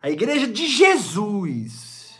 [0.02, 2.14] A igreja de Jesus,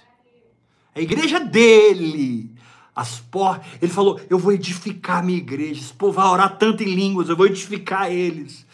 [0.94, 2.50] a igreja dele.
[2.94, 3.60] As por...
[3.80, 5.80] Ele falou: Eu vou edificar minha igreja.
[5.80, 8.66] Esse povo vai orar tanto em línguas, eu vou edificar eles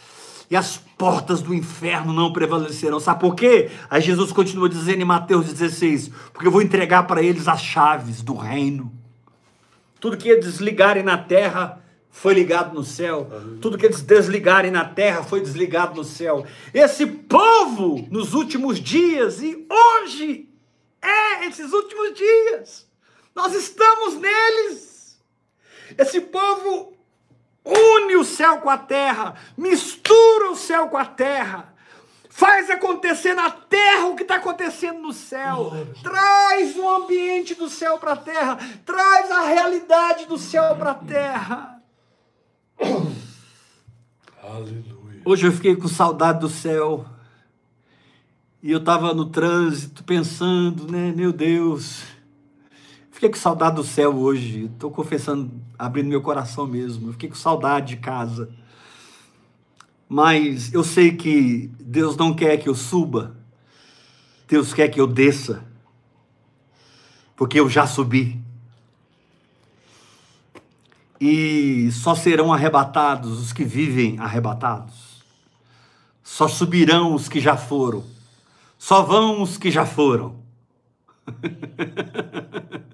[0.50, 3.00] e as portas do inferno não prevalecerão.
[3.00, 3.70] Sabe por quê?
[3.90, 8.22] Aí Jesus continua dizendo em Mateus 16: Porque eu vou entregar para eles as chaves
[8.22, 8.92] do reino.
[9.98, 11.82] Tudo que eles desligarem na terra
[12.14, 13.28] foi ligado no céu.
[13.60, 16.46] Tudo que eles desligarem na terra foi desligado no céu.
[16.72, 20.48] Esse povo, nos últimos dias, e hoje
[21.02, 22.88] é esses últimos dias,
[23.34, 25.20] nós estamos neles.
[25.98, 26.96] Esse povo
[27.64, 31.74] une o céu com a terra, mistura o céu com a terra,
[32.30, 37.98] faz acontecer na terra o que está acontecendo no céu, traz o ambiente do céu
[37.98, 38.56] para a terra,
[38.86, 41.74] traz a realidade do céu para a terra.
[44.54, 45.22] Aleluia.
[45.24, 47.04] Hoje eu fiquei com saudade do céu.
[48.62, 52.02] E eu estava no trânsito pensando, né, meu Deus,
[53.14, 54.64] Fiquei com saudade do céu hoje.
[54.64, 57.12] Estou confessando, abrindo meu coração mesmo.
[57.12, 58.50] fiquei com saudade de casa.
[60.08, 63.36] Mas eu sei que Deus não quer que eu suba.
[64.46, 65.64] Deus quer que eu desça.
[67.34, 68.43] Porque eu já subi.
[71.20, 75.22] E só serão arrebatados os que vivem arrebatados.
[76.22, 78.04] Só subirão os que já foram.
[78.78, 80.36] Só vão os que já foram.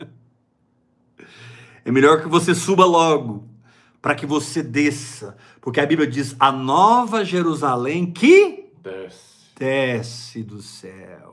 [1.84, 3.48] É melhor que você suba logo,
[4.00, 5.36] para que você desça.
[5.60, 11.29] Porque a Bíblia diz: a nova Jerusalém que desce, desce do céu.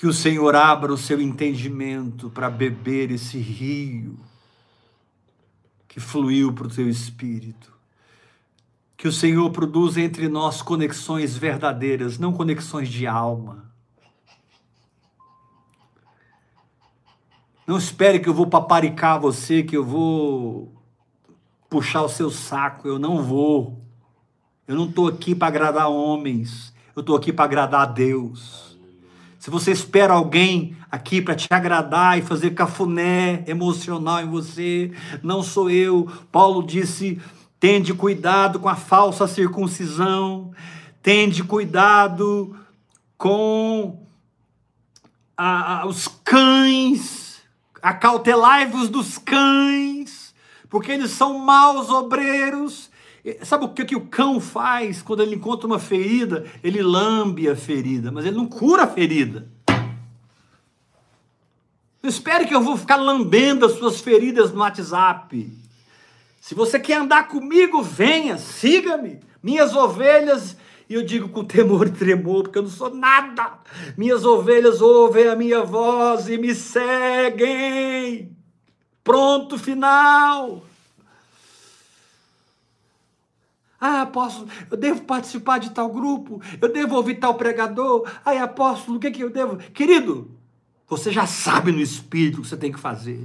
[0.00, 4.18] Que o Senhor abra o seu entendimento para beber esse rio
[5.86, 7.70] que fluiu para o teu espírito.
[8.96, 13.70] Que o Senhor produza entre nós conexões verdadeiras, não conexões de alma
[17.66, 20.72] Não espere que eu vou paparicar você, que eu vou
[21.68, 22.88] puxar o seu saco.
[22.88, 23.84] Eu não vou.
[24.66, 26.74] Eu não estou aqui para agradar homens.
[26.96, 28.69] Eu estou aqui para agradar a Deus.
[29.40, 35.42] Se você espera alguém aqui para te agradar e fazer cafuné emocional em você, não
[35.42, 36.08] sou eu.
[36.30, 37.20] Paulo disse:
[37.58, 40.52] tende cuidado com a falsa circuncisão,
[41.02, 42.54] tende cuidado
[43.16, 44.06] com
[45.36, 47.30] a, a, os cães
[47.82, 50.34] acautelai-vos dos cães,
[50.68, 52.89] porque eles são maus obreiros.
[53.42, 56.46] Sabe o que, que o cão faz quando ele encontra uma ferida?
[56.62, 59.48] Ele lambe a ferida, mas ele não cura a ferida.
[62.02, 65.52] Não espere que eu vou ficar lambendo as suas feridas no WhatsApp.
[66.40, 69.20] Se você quer andar comigo, venha, siga-me.
[69.42, 70.56] Minhas ovelhas
[70.90, 73.58] e eu digo com temor e tremor, porque eu não sou nada.
[73.96, 78.36] Minhas ovelhas ouvem a minha voz e me seguem.
[79.04, 80.64] Pronto, final.
[83.80, 88.06] Ah, apóstolo, eu devo participar de tal grupo, eu devo ouvir tal pregador.
[88.24, 89.56] Ai, apóstolo, o que, que eu devo?
[89.56, 90.30] Querido,
[90.86, 93.24] você já sabe no espírito o que você tem que fazer.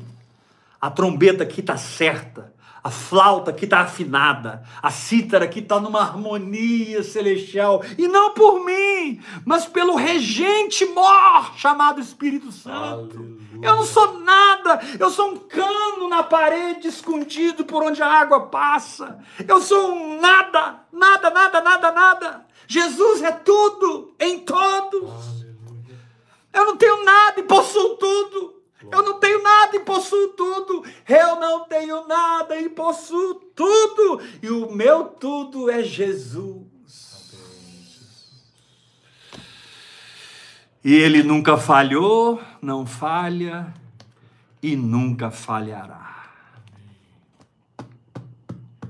[0.79, 2.54] A trombeta aqui está certa
[2.85, 8.63] a flauta que está afinada, a cítara que está numa harmonia celestial, e não por
[8.63, 13.17] mim, mas pelo regente mor chamado Espírito Santo.
[13.17, 13.59] Aleluia.
[13.59, 18.41] Eu não sou nada, eu sou um cano na parede escondido por onde a água
[18.49, 19.17] passa.
[19.47, 22.45] Eu sou um nada, nada, nada, nada, nada.
[22.67, 25.09] Jesus é tudo em todos.
[25.09, 25.99] Aleluia.
[26.53, 28.54] Eu não tenho nada e possuo tudo.
[28.91, 30.83] Eu não tenho nada e possuo tudo.
[31.07, 34.21] Eu não tenho nada e possuo tudo.
[34.41, 36.75] E o meu tudo é Jesus.
[40.83, 43.73] E ele nunca falhou, não falha
[44.61, 46.29] e nunca falhará.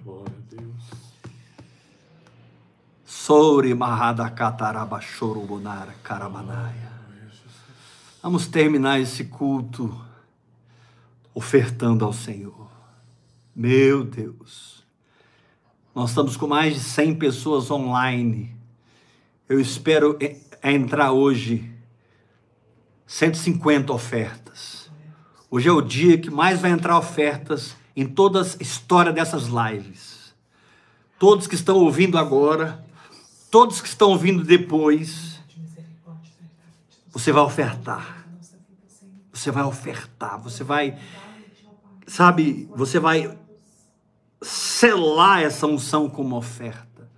[0.03, 0.83] Glória a Deus.
[3.05, 6.84] Sore Mahada Kataraba Chorobonara Karamanaya.
[8.25, 9.95] Vamos terminar esse culto
[11.31, 12.71] ofertando ao Senhor.
[13.55, 14.83] Meu Deus.
[15.93, 18.49] Nós estamos com mais de 100 pessoas online.
[19.47, 20.17] Eu espero
[20.63, 21.71] entrar hoje
[23.05, 24.89] 150 ofertas.
[25.47, 30.33] Hoje é o dia que mais vai entrar ofertas em toda a história dessas lives.
[31.19, 32.83] Todos que estão ouvindo agora,
[33.51, 35.24] todos que estão ouvindo depois,
[37.15, 38.27] você vai ofertar.
[39.31, 40.97] Você vai ofertar, você vai,
[42.05, 43.37] sabe, você vai
[44.41, 47.09] selar essa unção como oferta.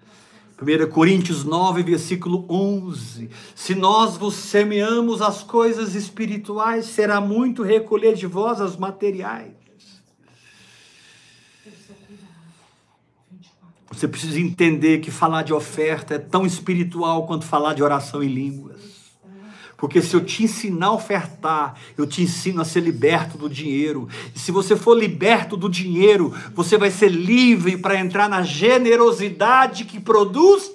[0.62, 3.30] 1 Coríntios 9, versículo 11.
[3.56, 9.54] Se nós vos semeamos as coisas espirituais, será muito recolher de vós as materiais.
[13.92, 18.28] Você precisa entender que falar de oferta é tão espiritual quanto falar de oração em
[18.28, 18.97] línguas.
[19.78, 24.10] Porque se eu te ensinar a ofertar, eu te ensino a ser liberto do dinheiro.
[24.36, 29.86] E se você for liberto do dinheiro, você vai ser livre para entrar na generosidade
[29.86, 30.72] que produz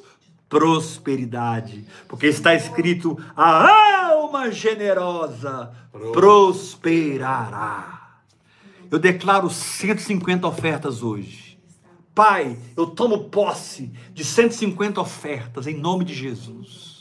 [0.48, 1.84] prosperidade.
[2.06, 5.72] Porque está escrito: a alma generosa
[6.12, 8.02] prosperará.
[8.88, 11.58] Eu declaro 150 ofertas hoje.
[12.14, 16.91] Pai, eu tomo posse de 150 ofertas em nome de Jesus.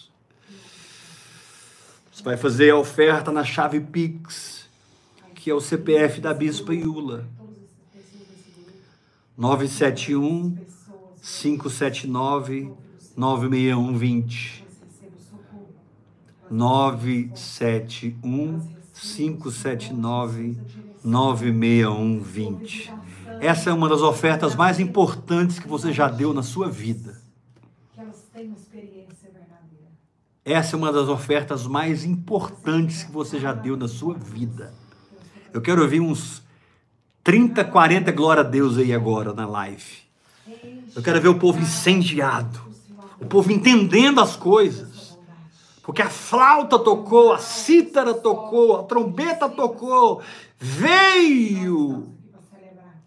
[2.12, 4.70] Você vai fazer a oferta na chave Pix,
[5.34, 7.26] que é o CPF da Bispa Iula.
[9.38, 10.58] 971
[11.22, 12.70] 579
[13.16, 14.66] 96120.
[16.50, 18.60] 971
[18.94, 20.58] 579
[21.02, 22.94] 96120.
[23.40, 27.21] Essa é uma das ofertas mais importantes que você já deu na sua vida.
[30.44, 34.74] Essa é uma das ofertas mais importantes que você já deu na sua vida.
[35.54, 36.42] Eu quero ouvir uns
[37.24, 40.02] 30, 40 glória a Deus aí agora na live.
[40.96, 42.60] Eu quero ver o povo incendiado,
[43.20, 45.16] o povo entendendo as coisas.
[45.84, 50.24] Porque a flauta tocou, a cítara tocou, a trombeta tocou,
[50.58, 52.16] veio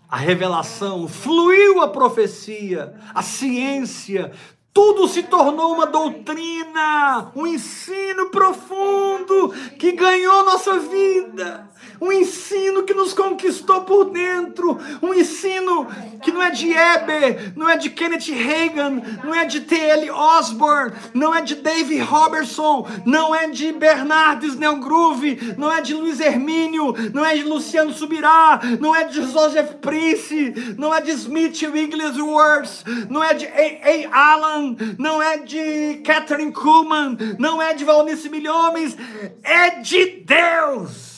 [0.09, 4.31] a revelação, fluiu a profecia, a ciência,
[4.75, 11.71] tudo se tornou uma doutrina, um ensino profundo que ganhou nossa vida
[12.05, 15.89] um ensino que nos conquistou por dentro, um ensino
[16.23, 20.11] que não é de Eber, não é de Kenneth Reagan, não é de T.L.
[20.11, 26.21] Osborne, não é de Dave Robertson, não é de Bernard Snellgroove, não é de Luiz
[26.21, 31.63] Hermínio, não é de Luciano Subirá, não é de Joseph Prince, não é de Smith
[31.63, 34.11] Wigglesworth, não é de A.
[34.13, 34.35] A.
[34.35, 38.97] Allen, não é de Catherine Kuhlman, não é de Valnice Milhomens,
[39.43, 41.14] é de Deus.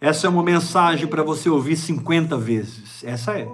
[0.00, 3.02] Essa é uma mensagem para você ouvir 50 vezes.
[3.02, 3.48] Essa é.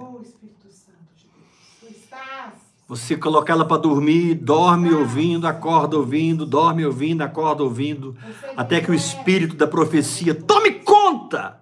[2.87, 8.15] Você coloca ela para dormir, dorme ouvindo, acorda ouvindo, dorme ouvindo, acorda ouvindo,
[8.55, 11.59] até que o espírito da profecia tome conta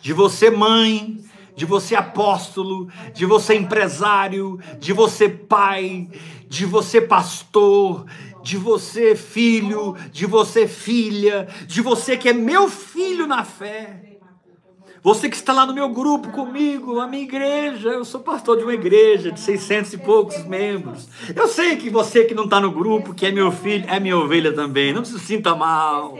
[0.00, 1.22] de você, mãe,
[1.54, 6.08] de você apóstolo, de você empresário, de você pai,
[6.48, 8.06] de você pastor,
[8.42, 14.12] de você filho, de você filha, de você que é meu filho na fé.
[15.02, 18.62] Você que está lá no meu grupo comigo, a minha igreja, eu sou pastor de
[18.62, 21.08] uma igreja de 600 e poucos membros.
[21.34, 24.16] Eu sei que você que não está no grupo, que é meu filho, é minha
[24.16, 24.92] ovelha também.
[24.92, 26.16] Não se sinta mal.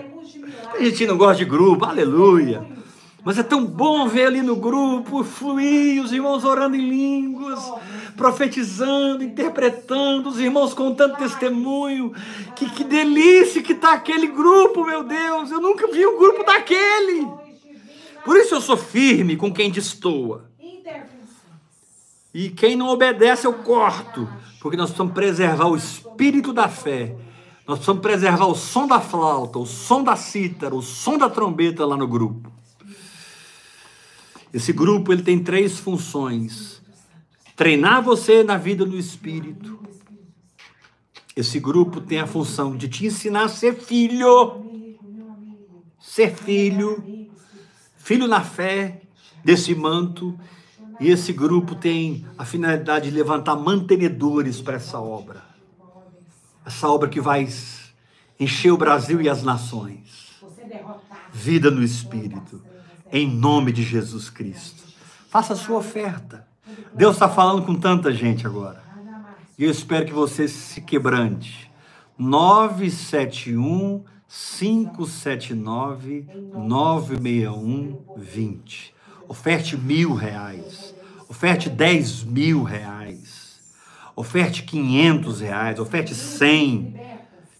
[0.75, 2.82] A gente não gosta de grupo, aleluia.
[3.25, 7.73] Mas é tão bom ver ali no grupo fluir, os irmãos orando em línguas,
[8.17, 12.13] profetizando, interpretando, os irmãos contando testemunho.
[12.57, 15.53] Que, que delícia que está aquele grupo, meu Deus!
[15.53, 17.29] Eu nunca vi um grupo daquele.
[18.25, 20.51] Por isso eu sou firme com quem destoa.
[22.35, 24.29] E quem não obedece eu corto,
[24.61, 27.15] porque nós precisamos preservar o espírito da fé.
[27.69, 31.87] Nós precisamos preservar o som da flauta, o som da cítara, o som da trombeta
[31.87, 32.51] lá no grupo.
[34.53, 36.83] Esse grupo ele tem três funções:
[37.57, 39.81] treinar você na vida do espírito.
[41.35, 44.95] Esse grupo tem a função de te ensinar a ser filho,
[45.99, 47.31] ser filho,
[47.97, 49.01] filho na fé
[49.43, 50.39] desse manto.
[51.01, 55.43] E esse grupo tem a finalidade de levantar mantenedores para essa obra.
[56.67, 57.49] Essa obra que vai
[58.39, 60.31] encher o Brasil e as nações.
[61.33, 62.72] Vida no Espírito
[63.13, 64.83] em nome de Jesus Cristo.
[65.29, 66.47] Faça a sua oferta.
[66.95, 68.83] Deus está falando com tanta gente agora.
[69.59, 71.71] E eu espero que você se quebrante.
[72.19, 78.95] 971 579 961 20.
[79.29, 80.95] Oferte mil reais.
[81.29, 83.61] Oferte dez mil reais.
[84.17, 85.79] Oferte quinhentos reais.
[85.79, 86.95] Oferte cem.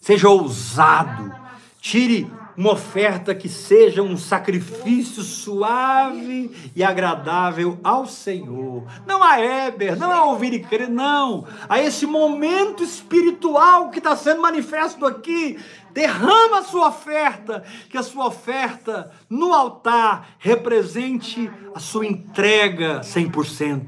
[0.01, 1.33] Seja ousado.
[1.81, 2.27] Tire
[2.57, 8.85] uma oferta que seja um sacrifício suave e agradável ao Senhor.
[9.07, 11.47] Não a Éber, não a ouvir e crer, não.
[11.69, 15.59] A esse momento espiritual que está sendo manifesto aqui.
[15.93, 23.87] Derrama a sua oferta, que a sua oferta no altar represente a sua entrega 100%.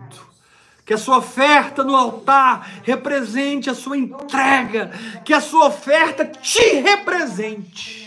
[0.85, 4.91] Que a sua oferta no altar represente a sua entrega,
[5.25, 8.04] que a sua oferta te represente.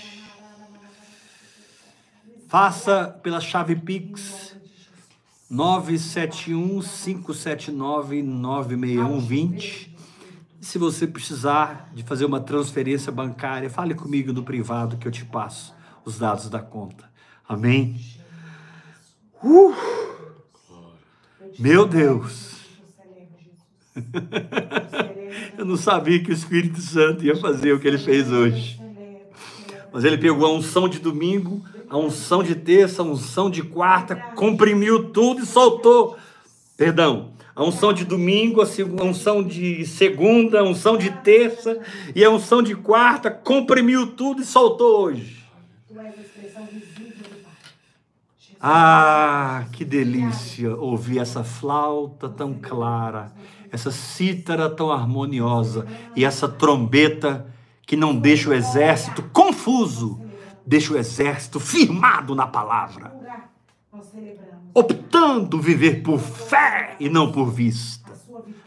[2.47, 4.55] Faça pela chave Pix
[5.49, 9.97] 971 579 96120.
[10.61, 15.25] Se você precisar de fazer uma transferência bancária, fale comigo no privado que eu te
[15.25, 15.75] passo
[16.05, 17.09] os dados da conta.
[17.47, 17.99] Amém?
[19.43, 19.73] Uh!
[21.59, 22.55] Meu Deus!
[25.57, 28.79] eu não sabia que o Espírito Santo ia fazer o que ele fez hoje.
[29.91, 34.15] Mas ele pegou a unção de domingo a unção de terça, a unção de quarta,
[34.35, 36.17] comprimiu tudo e soltou.
[36.75, 41.79] Perdão, a unção de domingo, a unção de segunda, a unção de terça
[42.13, 45.43] e a unção de quarta, comprimiu tudo e soltou hoje.
[48.59, 53.31] Ah, que delícia ouvir essa flauta tão clara,
[53.71, 57.47] essa cítara tão harmoniosa e essa trombeta
[57.85, 60.26] que não deixa o exército confuso
[60.67, 63.15] deixa o exército firmado na palavra,
[64.73, 68.11] optando viver por fé e não por vista,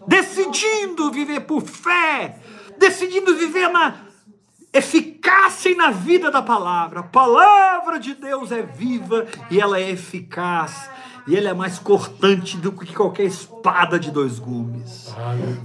[0.06, 2.38] decidindo viver por fé,
[2.78, 4.06] decidindo viver na
[4.72, 7.00] eficácia e na vida da palavra.
[7.00, 10.88] A palavra de Deus é viva e ela é eficaz
[11.26, 15.14] e ele é mais cortante do que qualquer espada de dois gumes.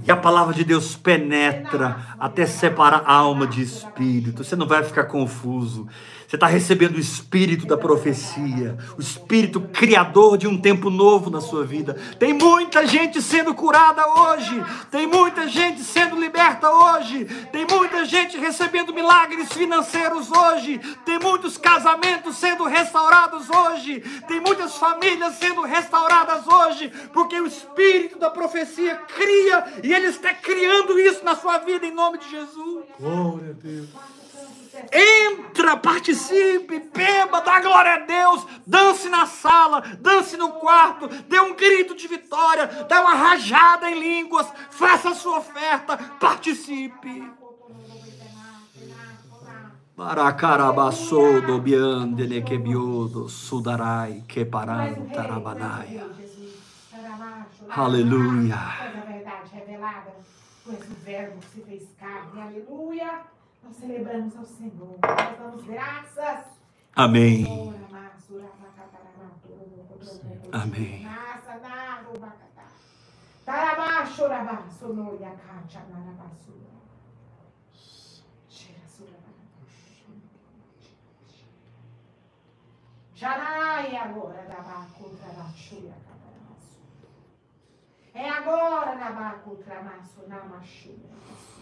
[0.06, 4.44] E a palavra de Deus penetra até separar alma de espírito.
[4.44, 5.88] Você não vai ficar confuso.
[6.26, 11.40] Você está recebendo o espírito da profecia, o espírito criador de um tempo novo na
[11.40, 11.94] sua vida.
[12.18, 14.60] Tem muita gente sendo curada hoje,
[14.90, 21.56] tem muita gente sendo liberta hoje, tem muita gente recebendo milagres financeiros hoje, tem muitos
[21.56, 28.96] casamentos sendo restaurados hoje, tem muitas famílias sendo restauradas hoje, porque o espírito da profecia
[28.96, 32.84] cria e ele está criando isso na sua vida em nome de Jesus.
[32.98, 33.88] Glória a Deus.
[34.92, 41.54] Entra, participe, beba, dá glória a Deus, dance na sala, dance no quarto, dê um
[41.54, 47.30] grito de vitória, dê uma rajada em línguas, faça a sua oferta, participe.
[49.96, 52.58] Maracarabaçou do biandele que
[53.28, 54.44] sudarai que
[55.14, 56.06] tarabanaia.
[57.70, 58.58] Aleluia.
[62.36, 63.35] Aleluia.
[63.66, 64.96] Nós celebramos ao Senhor.
[65.02, 66.46] Nós damos graças.
[66.94, 67.74] Amém.
[70.52, 71.04] Amém.
[88.14, 89.10] É agora da
[89.44, 91.55] contra a maço na.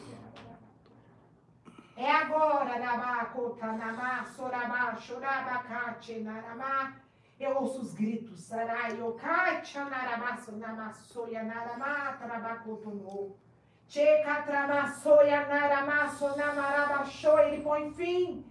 [1.96, 6.92] É agora, Nabacota, Namá, Sorabá, Chorabá, Kate, Naramá.
[7.38, 13.38] Eu ouço os gritos, Sarai, Okacha, Narabá, Namá, Soia, Naramá, Trabacotonou.
[13.86, 17.04] Checa, Tramassoia, Naramá, Sonamarabá,
[17.46, 18.44] Ele põe fim.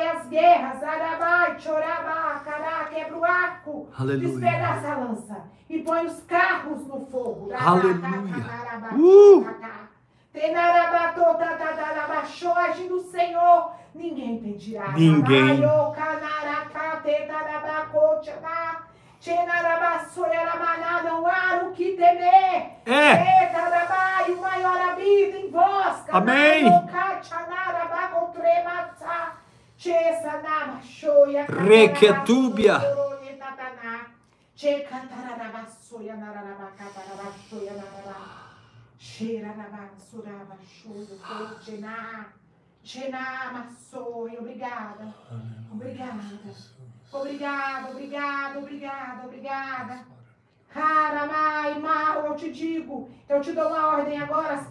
[0.00, 3.88] E as guerras, Arabá, Chorabá, Cará, quebra o arco.
[3.96, 4.28] Aleluia.
[4.28, 7.50] Despedaça a lança e põe os carros no fogo.
[7.54, 8.44] Aleluia.
[8.96, 9.91] Uh!
[12.56, 14.92] Age no Senhor, ninguém impedirá.
[14.92, 15.60] Ninguém.
[21.04, 22.72] Não há o que temer.
[22.86, 24.32] É.
[24.32, 26.04] O maior habita em vós.
[26.10, 26.64] Amém.
[31.68, 32.78] Requetúbia.
[32.78, 32.80] Requetúbia.
[42.84, 45.12] Chuva, maçoi, obrigada.
[45.72, 46.20] Obrigada.
[47.12, 50.06] Obrigada, obrigada, obrigada, obrigada.
[50.68, 54.66] Caramai, mal, eu te digo, eu te dou uma ordem agora.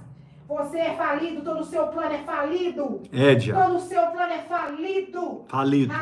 [0.48, 3.02] Você é falido, todo o seu plano é falido.
[3.12, 3.62] É, diabo.
[3.62, 5.46] Todo o seu plano é falido.
[5.50, 5.94] Falido.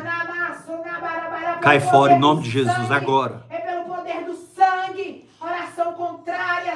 [1.61, 3.43] Cai fora em nome de Jesus agora.
[3.49, 4.35] É pelo poder do
[5.49, 5.59] sangue.
[5.59, 6.71] Oração contrária.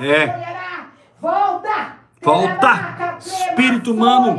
[0.00, 0.86] É.
[1.20, 1.96] Volta.
[2.22, 3.18] Volta.
[3.18, 4.36] Espírito humano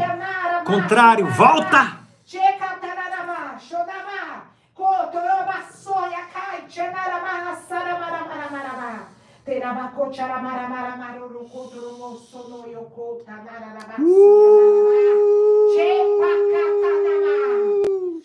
[0.67, 1.97] contrário, volta.
[2.25, 2.77] Checa,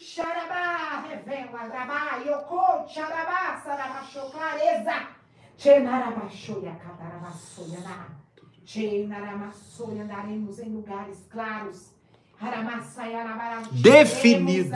[0.03, 5.07] Xarabá, revela, rabá, yoko, xarabá, sarabachô, clareza.
[5.57, 8.09] Chenarabachôia, catarabassoianá.
[8.65, 11.95] Chenaramassoia, andaremos em lugares claros.
[13.81, 14.73] Definidos.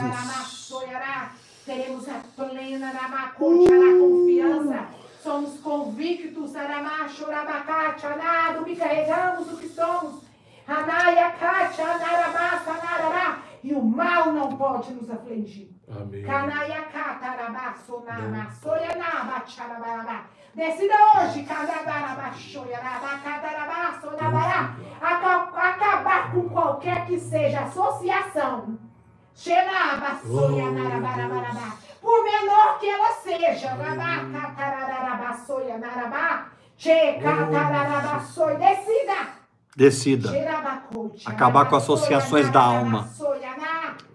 [1.65, 4.87] teremos a plena arabacotiará, confiança.
[5.21, 10.21] Somos convictos, aramachorabacatianá, do que carregamos, do que somos.
[10.65, 13.46] Anaia, Kátia, Anarabassa, Anarará.
[13.67, 15.69] E o mal não pode nos afligir.
[15.91, 16.23] Amém.
[20.55, 21.41] Decida hoje,
[25.57, 28.79] acabar com qualquer que seja associação.
[32.01, 33.75] Por menor que ela seja,
[38.33, 38.55] Soy.
[38.55, 39.37] Decida.
[39.75, 40.31] Decida.
[41.25, 43.07] Acabar com associações da alma.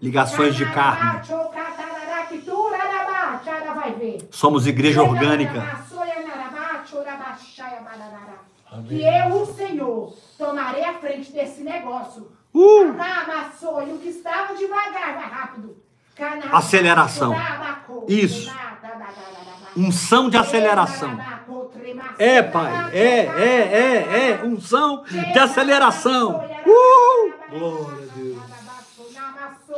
[0.03, 1.21] Ligações de carne.
[4.33, 5.81] Somos igreja orgânica.
[8.89, 12.33] Que eu, o Senhor, tomarei a frente desse negócio.
[12.53, 12.93] Uh!
[13.87, 15.77] E o que estava devagar, vai rápido.
[16.51, 17.35] Aceleração.
[18.09, 18.53] Isso.
[19.77, 21.17] Unção de aceleração.
[22.19, 22.91] É, pai.
[22.93, 24.45] É, é, é, é.
[24.45, 26.45] Unção de aceleração.
[26.67, 27.33] Uh!
[27.51, 28.62] Glória a Deus.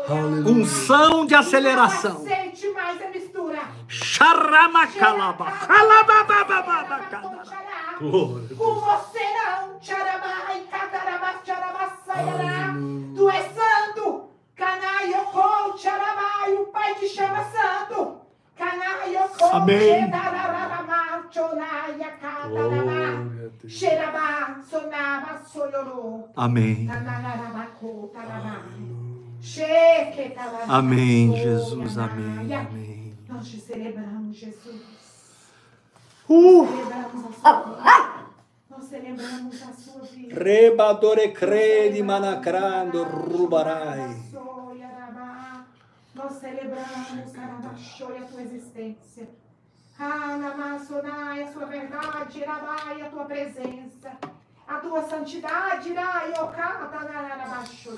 [0.09, 0.53] Aleluia.
[0.53, 2.15] Unção de aceleração.
[2.15, 3.59] Não aceite mais a mistura.
[3.89, 5.51] Xaramacalaba.
[5.67, 7.29] Xalababababacada.
[7.99, 9.79] Glória a Com você não.
[9.79, 12.75] Tcharabá, e catarabá, tcharabá, saiará.
[13.17, 14.29] Tu és santo.
[14.57, 18.21] Canaiocô, tcharabá, e o Pai te chama santo.
[18.57, 19.79] Canaiocô, Amém.
[19.79, 23.25] xerarararabá, tchonaia, catarabá.
[23.67, 26.29] Xerabá, sonaba, soyorô.
[26.37, 26.89] Amém.
[30.69, 31.99] Amém, Jesus.
[31.99, 32.55] Amém.
[32.55, 33.19] Amém.
[33.29, 34.83] Nós te celebramos, Jesus.
[36.29, 36.67] Uh!
[36.67, 38.25] Celebramos a sua vida.
[38.71, 40.35] Nós celebramos a sua vida.
[40.43, 44.17] Rebadore credi manacrando rubarai.
[46.15, 49.29] Nós celebramos, Arabaxoi, a tua existência.
[49.99, 54.34] Anamassonai, a sua verdade, Irabai, a tua presença.
[54.67, 57.97] A tua santidade, Irai, Okatanarabaxoi,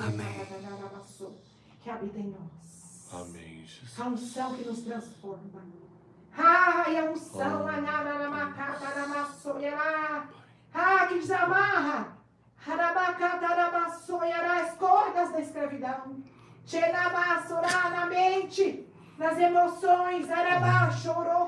[1.81, 3.09] que habita em nós.
[3.13, 4.01] Amém, Jesus.
[4.01, 5.63] A unção que nos transforma.
[6.37, 10.27] Ai, a unção, anaramakataramassoyará.
[10.75, 12.17] Ah, que desamarra.
[14.63, 16.23] As cordas da escravidão.
[16.67, 18.87] Tchenabassorá na mente,
[19.17, 20.29] nas emoções.
[20.31, 21.47] Arabá, chorou.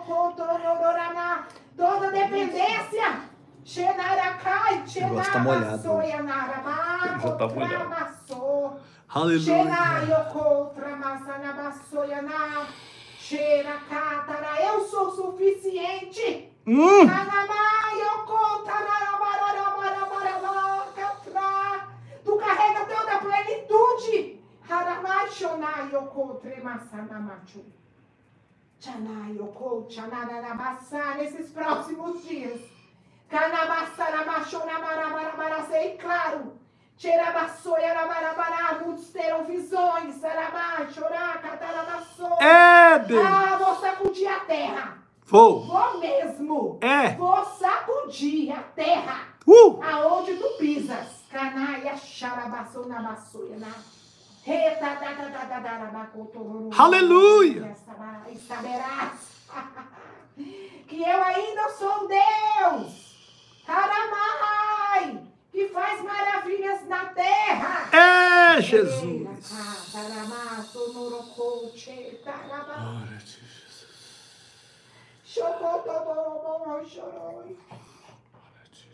[1.77, 3.29] Toda dependência.
[3.69, 7.85] Tá molhado tchenabassoyanarabá, Já tá molhado.
[7.85, 8.73] contrabassô.
[9.09, 9.41] Aleluia.
[9.41, 12.67] Xenaioko, tramassanabassoyaná.
[13.19, 16.51] Xeracátara, eu sou suficiente.
[16.67, 17.07] Hum!
[22.25, 24.41] Tu carrega toda a plenitude.
[31.17, 32.78] Nesses próximos dias.
[35.69, 36.59] Sei claro.
[38.85, 40.17] Muitos terão visões.
[42.41, 43.25] É, Deus.
[43.25, 44.99] Ah, vou sacudir a terra.
[45.25, 45.65] Vou.
[45.67, 46.79] Vou mesmo.
[46.81, 47.11] É.
[47.11, 49.29] Vou sacudir a terra.
[49.47, 49.81] Uh!
[49.83, 51.19] Aonde tu pisas.
[51.31, 53.73] Canaia, xarabassonabassoia, na.
[54.43, 56.71] Retadadadadadarabacotororo.
[56.77, 57.77] Aleluia.
[58.31, 59.29] E saberás
[60.89, 63.08] que eu ainda sou Deus.
[63.69, 67.91] Taramai, que faz maravilhas na terra.
[67.93, 69.53] É, Jesus.
[72.25, 72.81] Taramá.
[72.81, 73.85] Glória a ti, Jesus.
[75.23, 77.59] Chocotodorobo, choroi.
[77.69, 78.89] Glória a ti,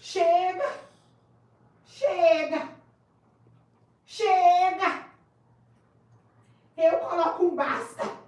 [0.00, 0.80] Chega!
[1.86, 2.68] Chega!
[4.06, 5.06] Chega!
[6.76, 8.18] Eu coloco um basta.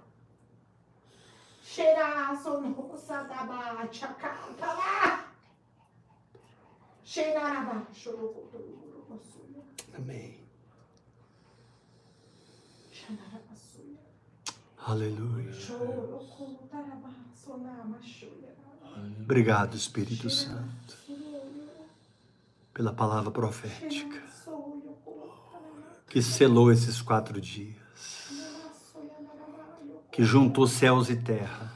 [1.61, 5.33] Cheira sonrosa da baixa, canta lá!
[7.03, 8.11] Cheira na baixa,
[9.97, 10.39] Amém.
[14.77, 15.51] Aleluia.
[19.21, 20.97] Obrigado, Espírito Santo,
[22.73, 24.23] pela palavra profética
[26.13, 27.73] que selou esses quatro dias,
[30.11, 31.73] que juntou céus e terra,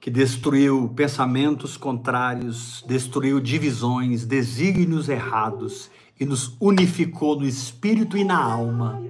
[0.00, 5.88] que destruiu pensamentos contrários, destruiu divisões, desígnios errados
[6.18, 9.00] e nos unificou no espírito e na alma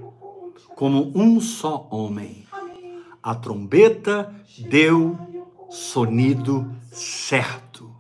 [0.77, 2.44] como um só homem.
[3.25, 4.35] A trombeta
[4.69, 5.19] deu
[5.71, 7.91] sonido certo.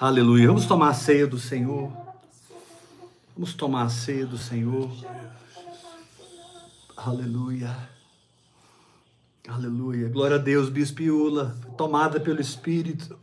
[0.00, 0.46] Aleluia.
[0.46, 1.92] Vamos tomar a ceia do Senhor.
[3.36, 4.90] Vamos tomar a ceia do Senhor.
[6.96, 7.76] Aleluia.
[9.46, 10.08] Aleluia.
[10.08, 13.18] Glória a Deus, Bispo Iula, tomada pelo Espírito.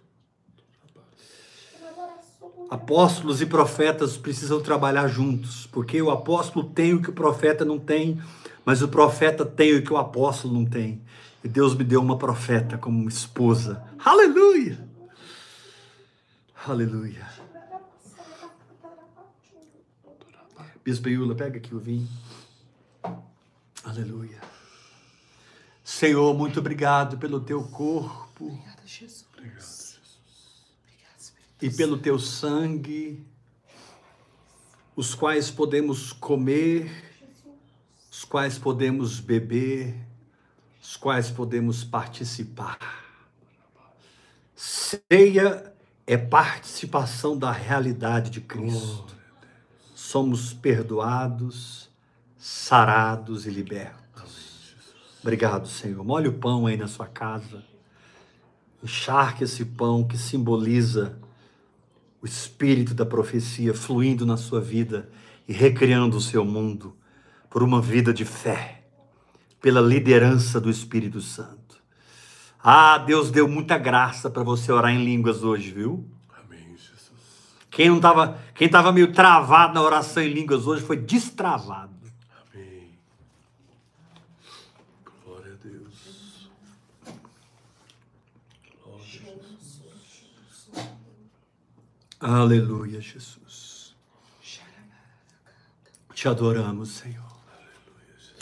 [2.69, 7.79] Apóstolos e profetas precisam trabalhar juntos, porque o apóstolo tem o que o profeta não
[7.79, 8.21] tem,
[8.65, 11.01] mas o profeta tem o que o apóstolo não tem.
[11.43, 13.83] E Deus me deu uma profeta como esposa.
[14.03, 14.83] Aleluia!
[16.67, 17.29] Aleluia.
[20.83, 22.07] Bispo Iula, pega aqui o vinho.
[23.83, 24.41] Aleluia.
[25.83, 29.25] Senhor, muito obrigado pelo teu corpo Obrigada, Jesus.
[29.33, 31.33] Obrigado, Jesus.
[31.61, 33.25] E pelo teu sangue,
[34.95, 37.14] os quais podemos comer,
[38.25, 39.95] os quais podemos beber,
[40.81, 42.79] os quais podemos participar.
[44.55, 45.71] Ceia
[46.07, 49.15] é participação da realidade de Cristo.
[49.93, 51.87] Somos perdoados,
[52.35, 54.75] sarados e libertos.
[55.21, 56.03] Obrigado, Senhor.
[56.03, 57.63] Molhe o pão aí na sua casa.
[58.83, 61.15] Encharque esse pão que simboliza
[62.23, 65.11] o espírito da profecia fluindo na sua vida
[65.47, 66.97] e recriando o seu mundo
[67.55, 68.83] por uma vida de fé,
[69.61, 71.81] pela liderança do Espírito Santo.
[72.61, 76.05] Ah, Deus deu muita graça para você orar em línguas hoje, viu?
[76.43, 77.55] Amém, Jesus.
[77.71, 81.95] Quem não tava, quem tava meio travado na oração em línguas hoje foi destravado.
[82.53, 82.99] Amém.
[85.23, 86.49] Glória a Deus.
[88.83, 90.69] Glória a Jesus.
[92.19, 93.95] Aleluia, Jesus.
[96.13, 97.35] Te adoramos, Senhor.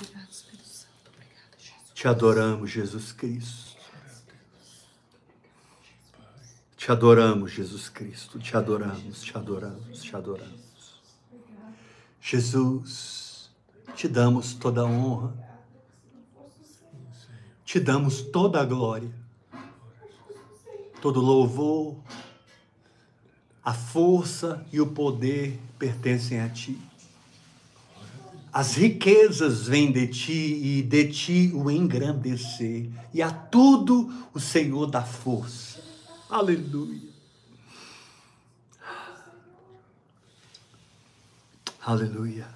[0.04, 1.12] Obrigado, Espírito Santo.
[1.14, 1.84] Obrigada, Jesus.
[2.04, 3.78] Te adoramos, Jesus Cristo.
[6.76, 8.38] Te adoramos, Jesus Cristo.
[8.40, 11.02] Te adoramos, te adoramos, te adoramos.
[12.20, 13.50] Jesus,
[13.96, 15.34] te damos toda a honra.
[17.66, 19.16] Te damos toda a glória.
[21.02, 21.96] Todo louvor,
[23.64, 26.78] a força e o poder pertencem a ti.
[28.54, 34.86] As riquezas vêm de ti e de ti o engrandecer, e a tudo o Senhor
[34.86, 35.82] dá força.
[36.30, 37.10] Aleluia.
[41.84, 42.48] Aleluia.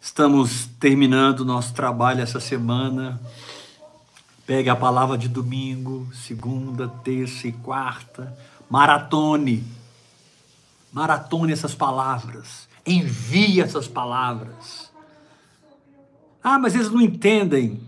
[0.00, 3.20] Estamos terminando nosso trabalho essa semana.
[4.46, 8.36] Pegue a palavra de domingo, segunda, terça e quarta.
[8.70, 9.64] Maratone.
[10.92, 12.69] Maratone essas palavras.
[12.86, 14.90] Envie essas palavras.
[16.42, 17.80] Ah, mas eles não entendem.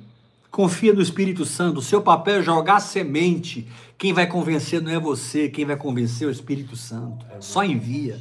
[0.51, 1.79] Confia no Espírito Santo.
[1.79, 3.67] O seu papel é jogar semente.
[3.97, 7.25] Quem vai convencer não é você, quem vai convencer é o Espírito Santo.
[7.41, 8.21] Só envia.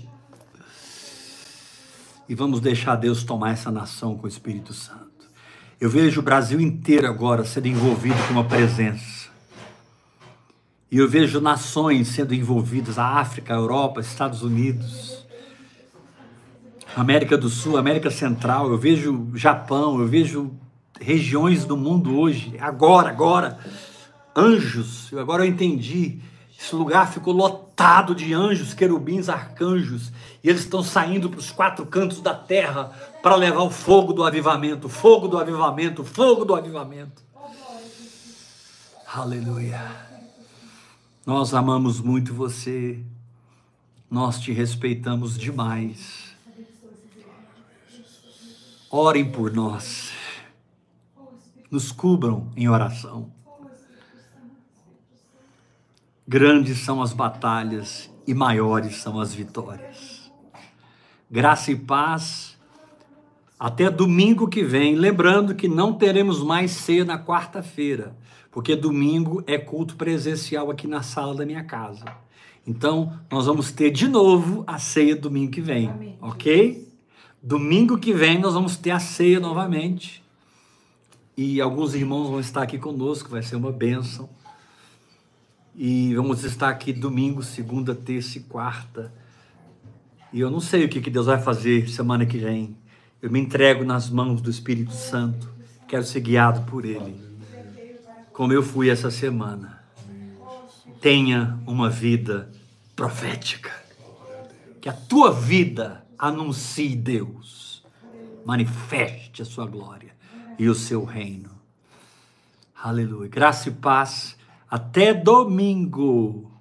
[2.30, 5.10] E vamos deixar Deus tomar essa nação com o Espírito Santo.
[5.80, 9.30] Eu vejo o Brasil inteiro agora sendo envolvido com uma presença.
[10.92, 15.21] E eu vejo nações sendo envolvidas, a África, a Europa, Estados Unidos,
[16.96, 20.52] América do Sul, América Central, eu vejo Japão, eu vejo
[21.00, 23.58] regiões do mundo hoje, agora, agora,
[24.36, 26.20] anjos, agora eu entendi,
[26.60, 30.12] esse lugar ficou lotado de anjos, querubins, arcanjos,
[30.44, 32.92] e eles estão saindo para os quatro cantos da terra
[33.24, 37.24] para levar o fogo do avivamento, fogo do avivamento, fogo do avivamento.
[39.14, 39.82] Aleluia.
[41.26, 43.00] Nós amamos muito você,
[44.10, 46.31] nós te respeitamos demais.
[48.94, 50.12] Orem por nós,
[51.72, 53.32] nos cubram em oração.
[56.28, 60.30] Grandes são as batalhas e maiores são as vitórias.
[61.30, 62.58] Graça e paz.
[63.58, 64.96] Até domingo que vem.
[64.96, 68.16] Lembrando que não teremos mais ceia na quarta-feira.
[68.52, 72.04] porque domingo é culto presencial aqui na sala da minha casa.
[72.68, 76.18] Então, nós vamos ter de novo a ceia domingo que vem, Amém.
[76.22, 76.91] ok?
[77.44, 80.24] Domingo que vem nós vamos ter a ceia novamente.
[81.36, 84.30] E alguns irmãos vão estar aqui conosco, vai ser uma bênção.
[85.76, 89.12] E vamos estar aqui domingo, segunda, terça e quarta.
[90.32, 92.78] E eu não sei o que Deus vai fazer semana que vem.
[93.20, 95.50] Eu me entrego nas mãos do Espírito Santo.
[95.88, 97.20] Quero ser guiado por Ele.
[98.32, 99.82] Como eu fui essa semana.
[101.00, 102.52] Tenha uma vida
[102.96, 103.72] profética.
[104.80, 107.84] Que a tua vida anuncie Deus.
[108.46, 110.16] Manifeste a sua glória
[110.60, 111.50] e o seu reino.
[112.76, 113.28] Aleluia.
[113.28, 114.38] Graça e paz.
[114.70, 116.52] Até domingo,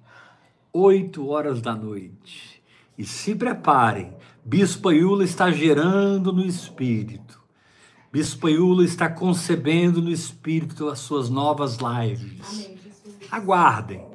[0.73, 2.61] 8 horas da noite.
[2.97, 4.13] E se preparem.
[4.43, 7.39] Bispo Iula está gerando no Espírito.
[8.11, 12.65] Bispo Iula está concebendo no Espírito as suas novas lives.
[12.65, 12.81] Amém.
[13.31, 14.05] Aguardem,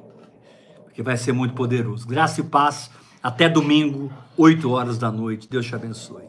[0.83, 2.05] porque vai ser muito poderoso.
[2.05, 2.91] Graça e paz.
[3.23, 5.49] Até domingo, 8 horas da noite.
[5.49, 6.26] Deus te abençoe.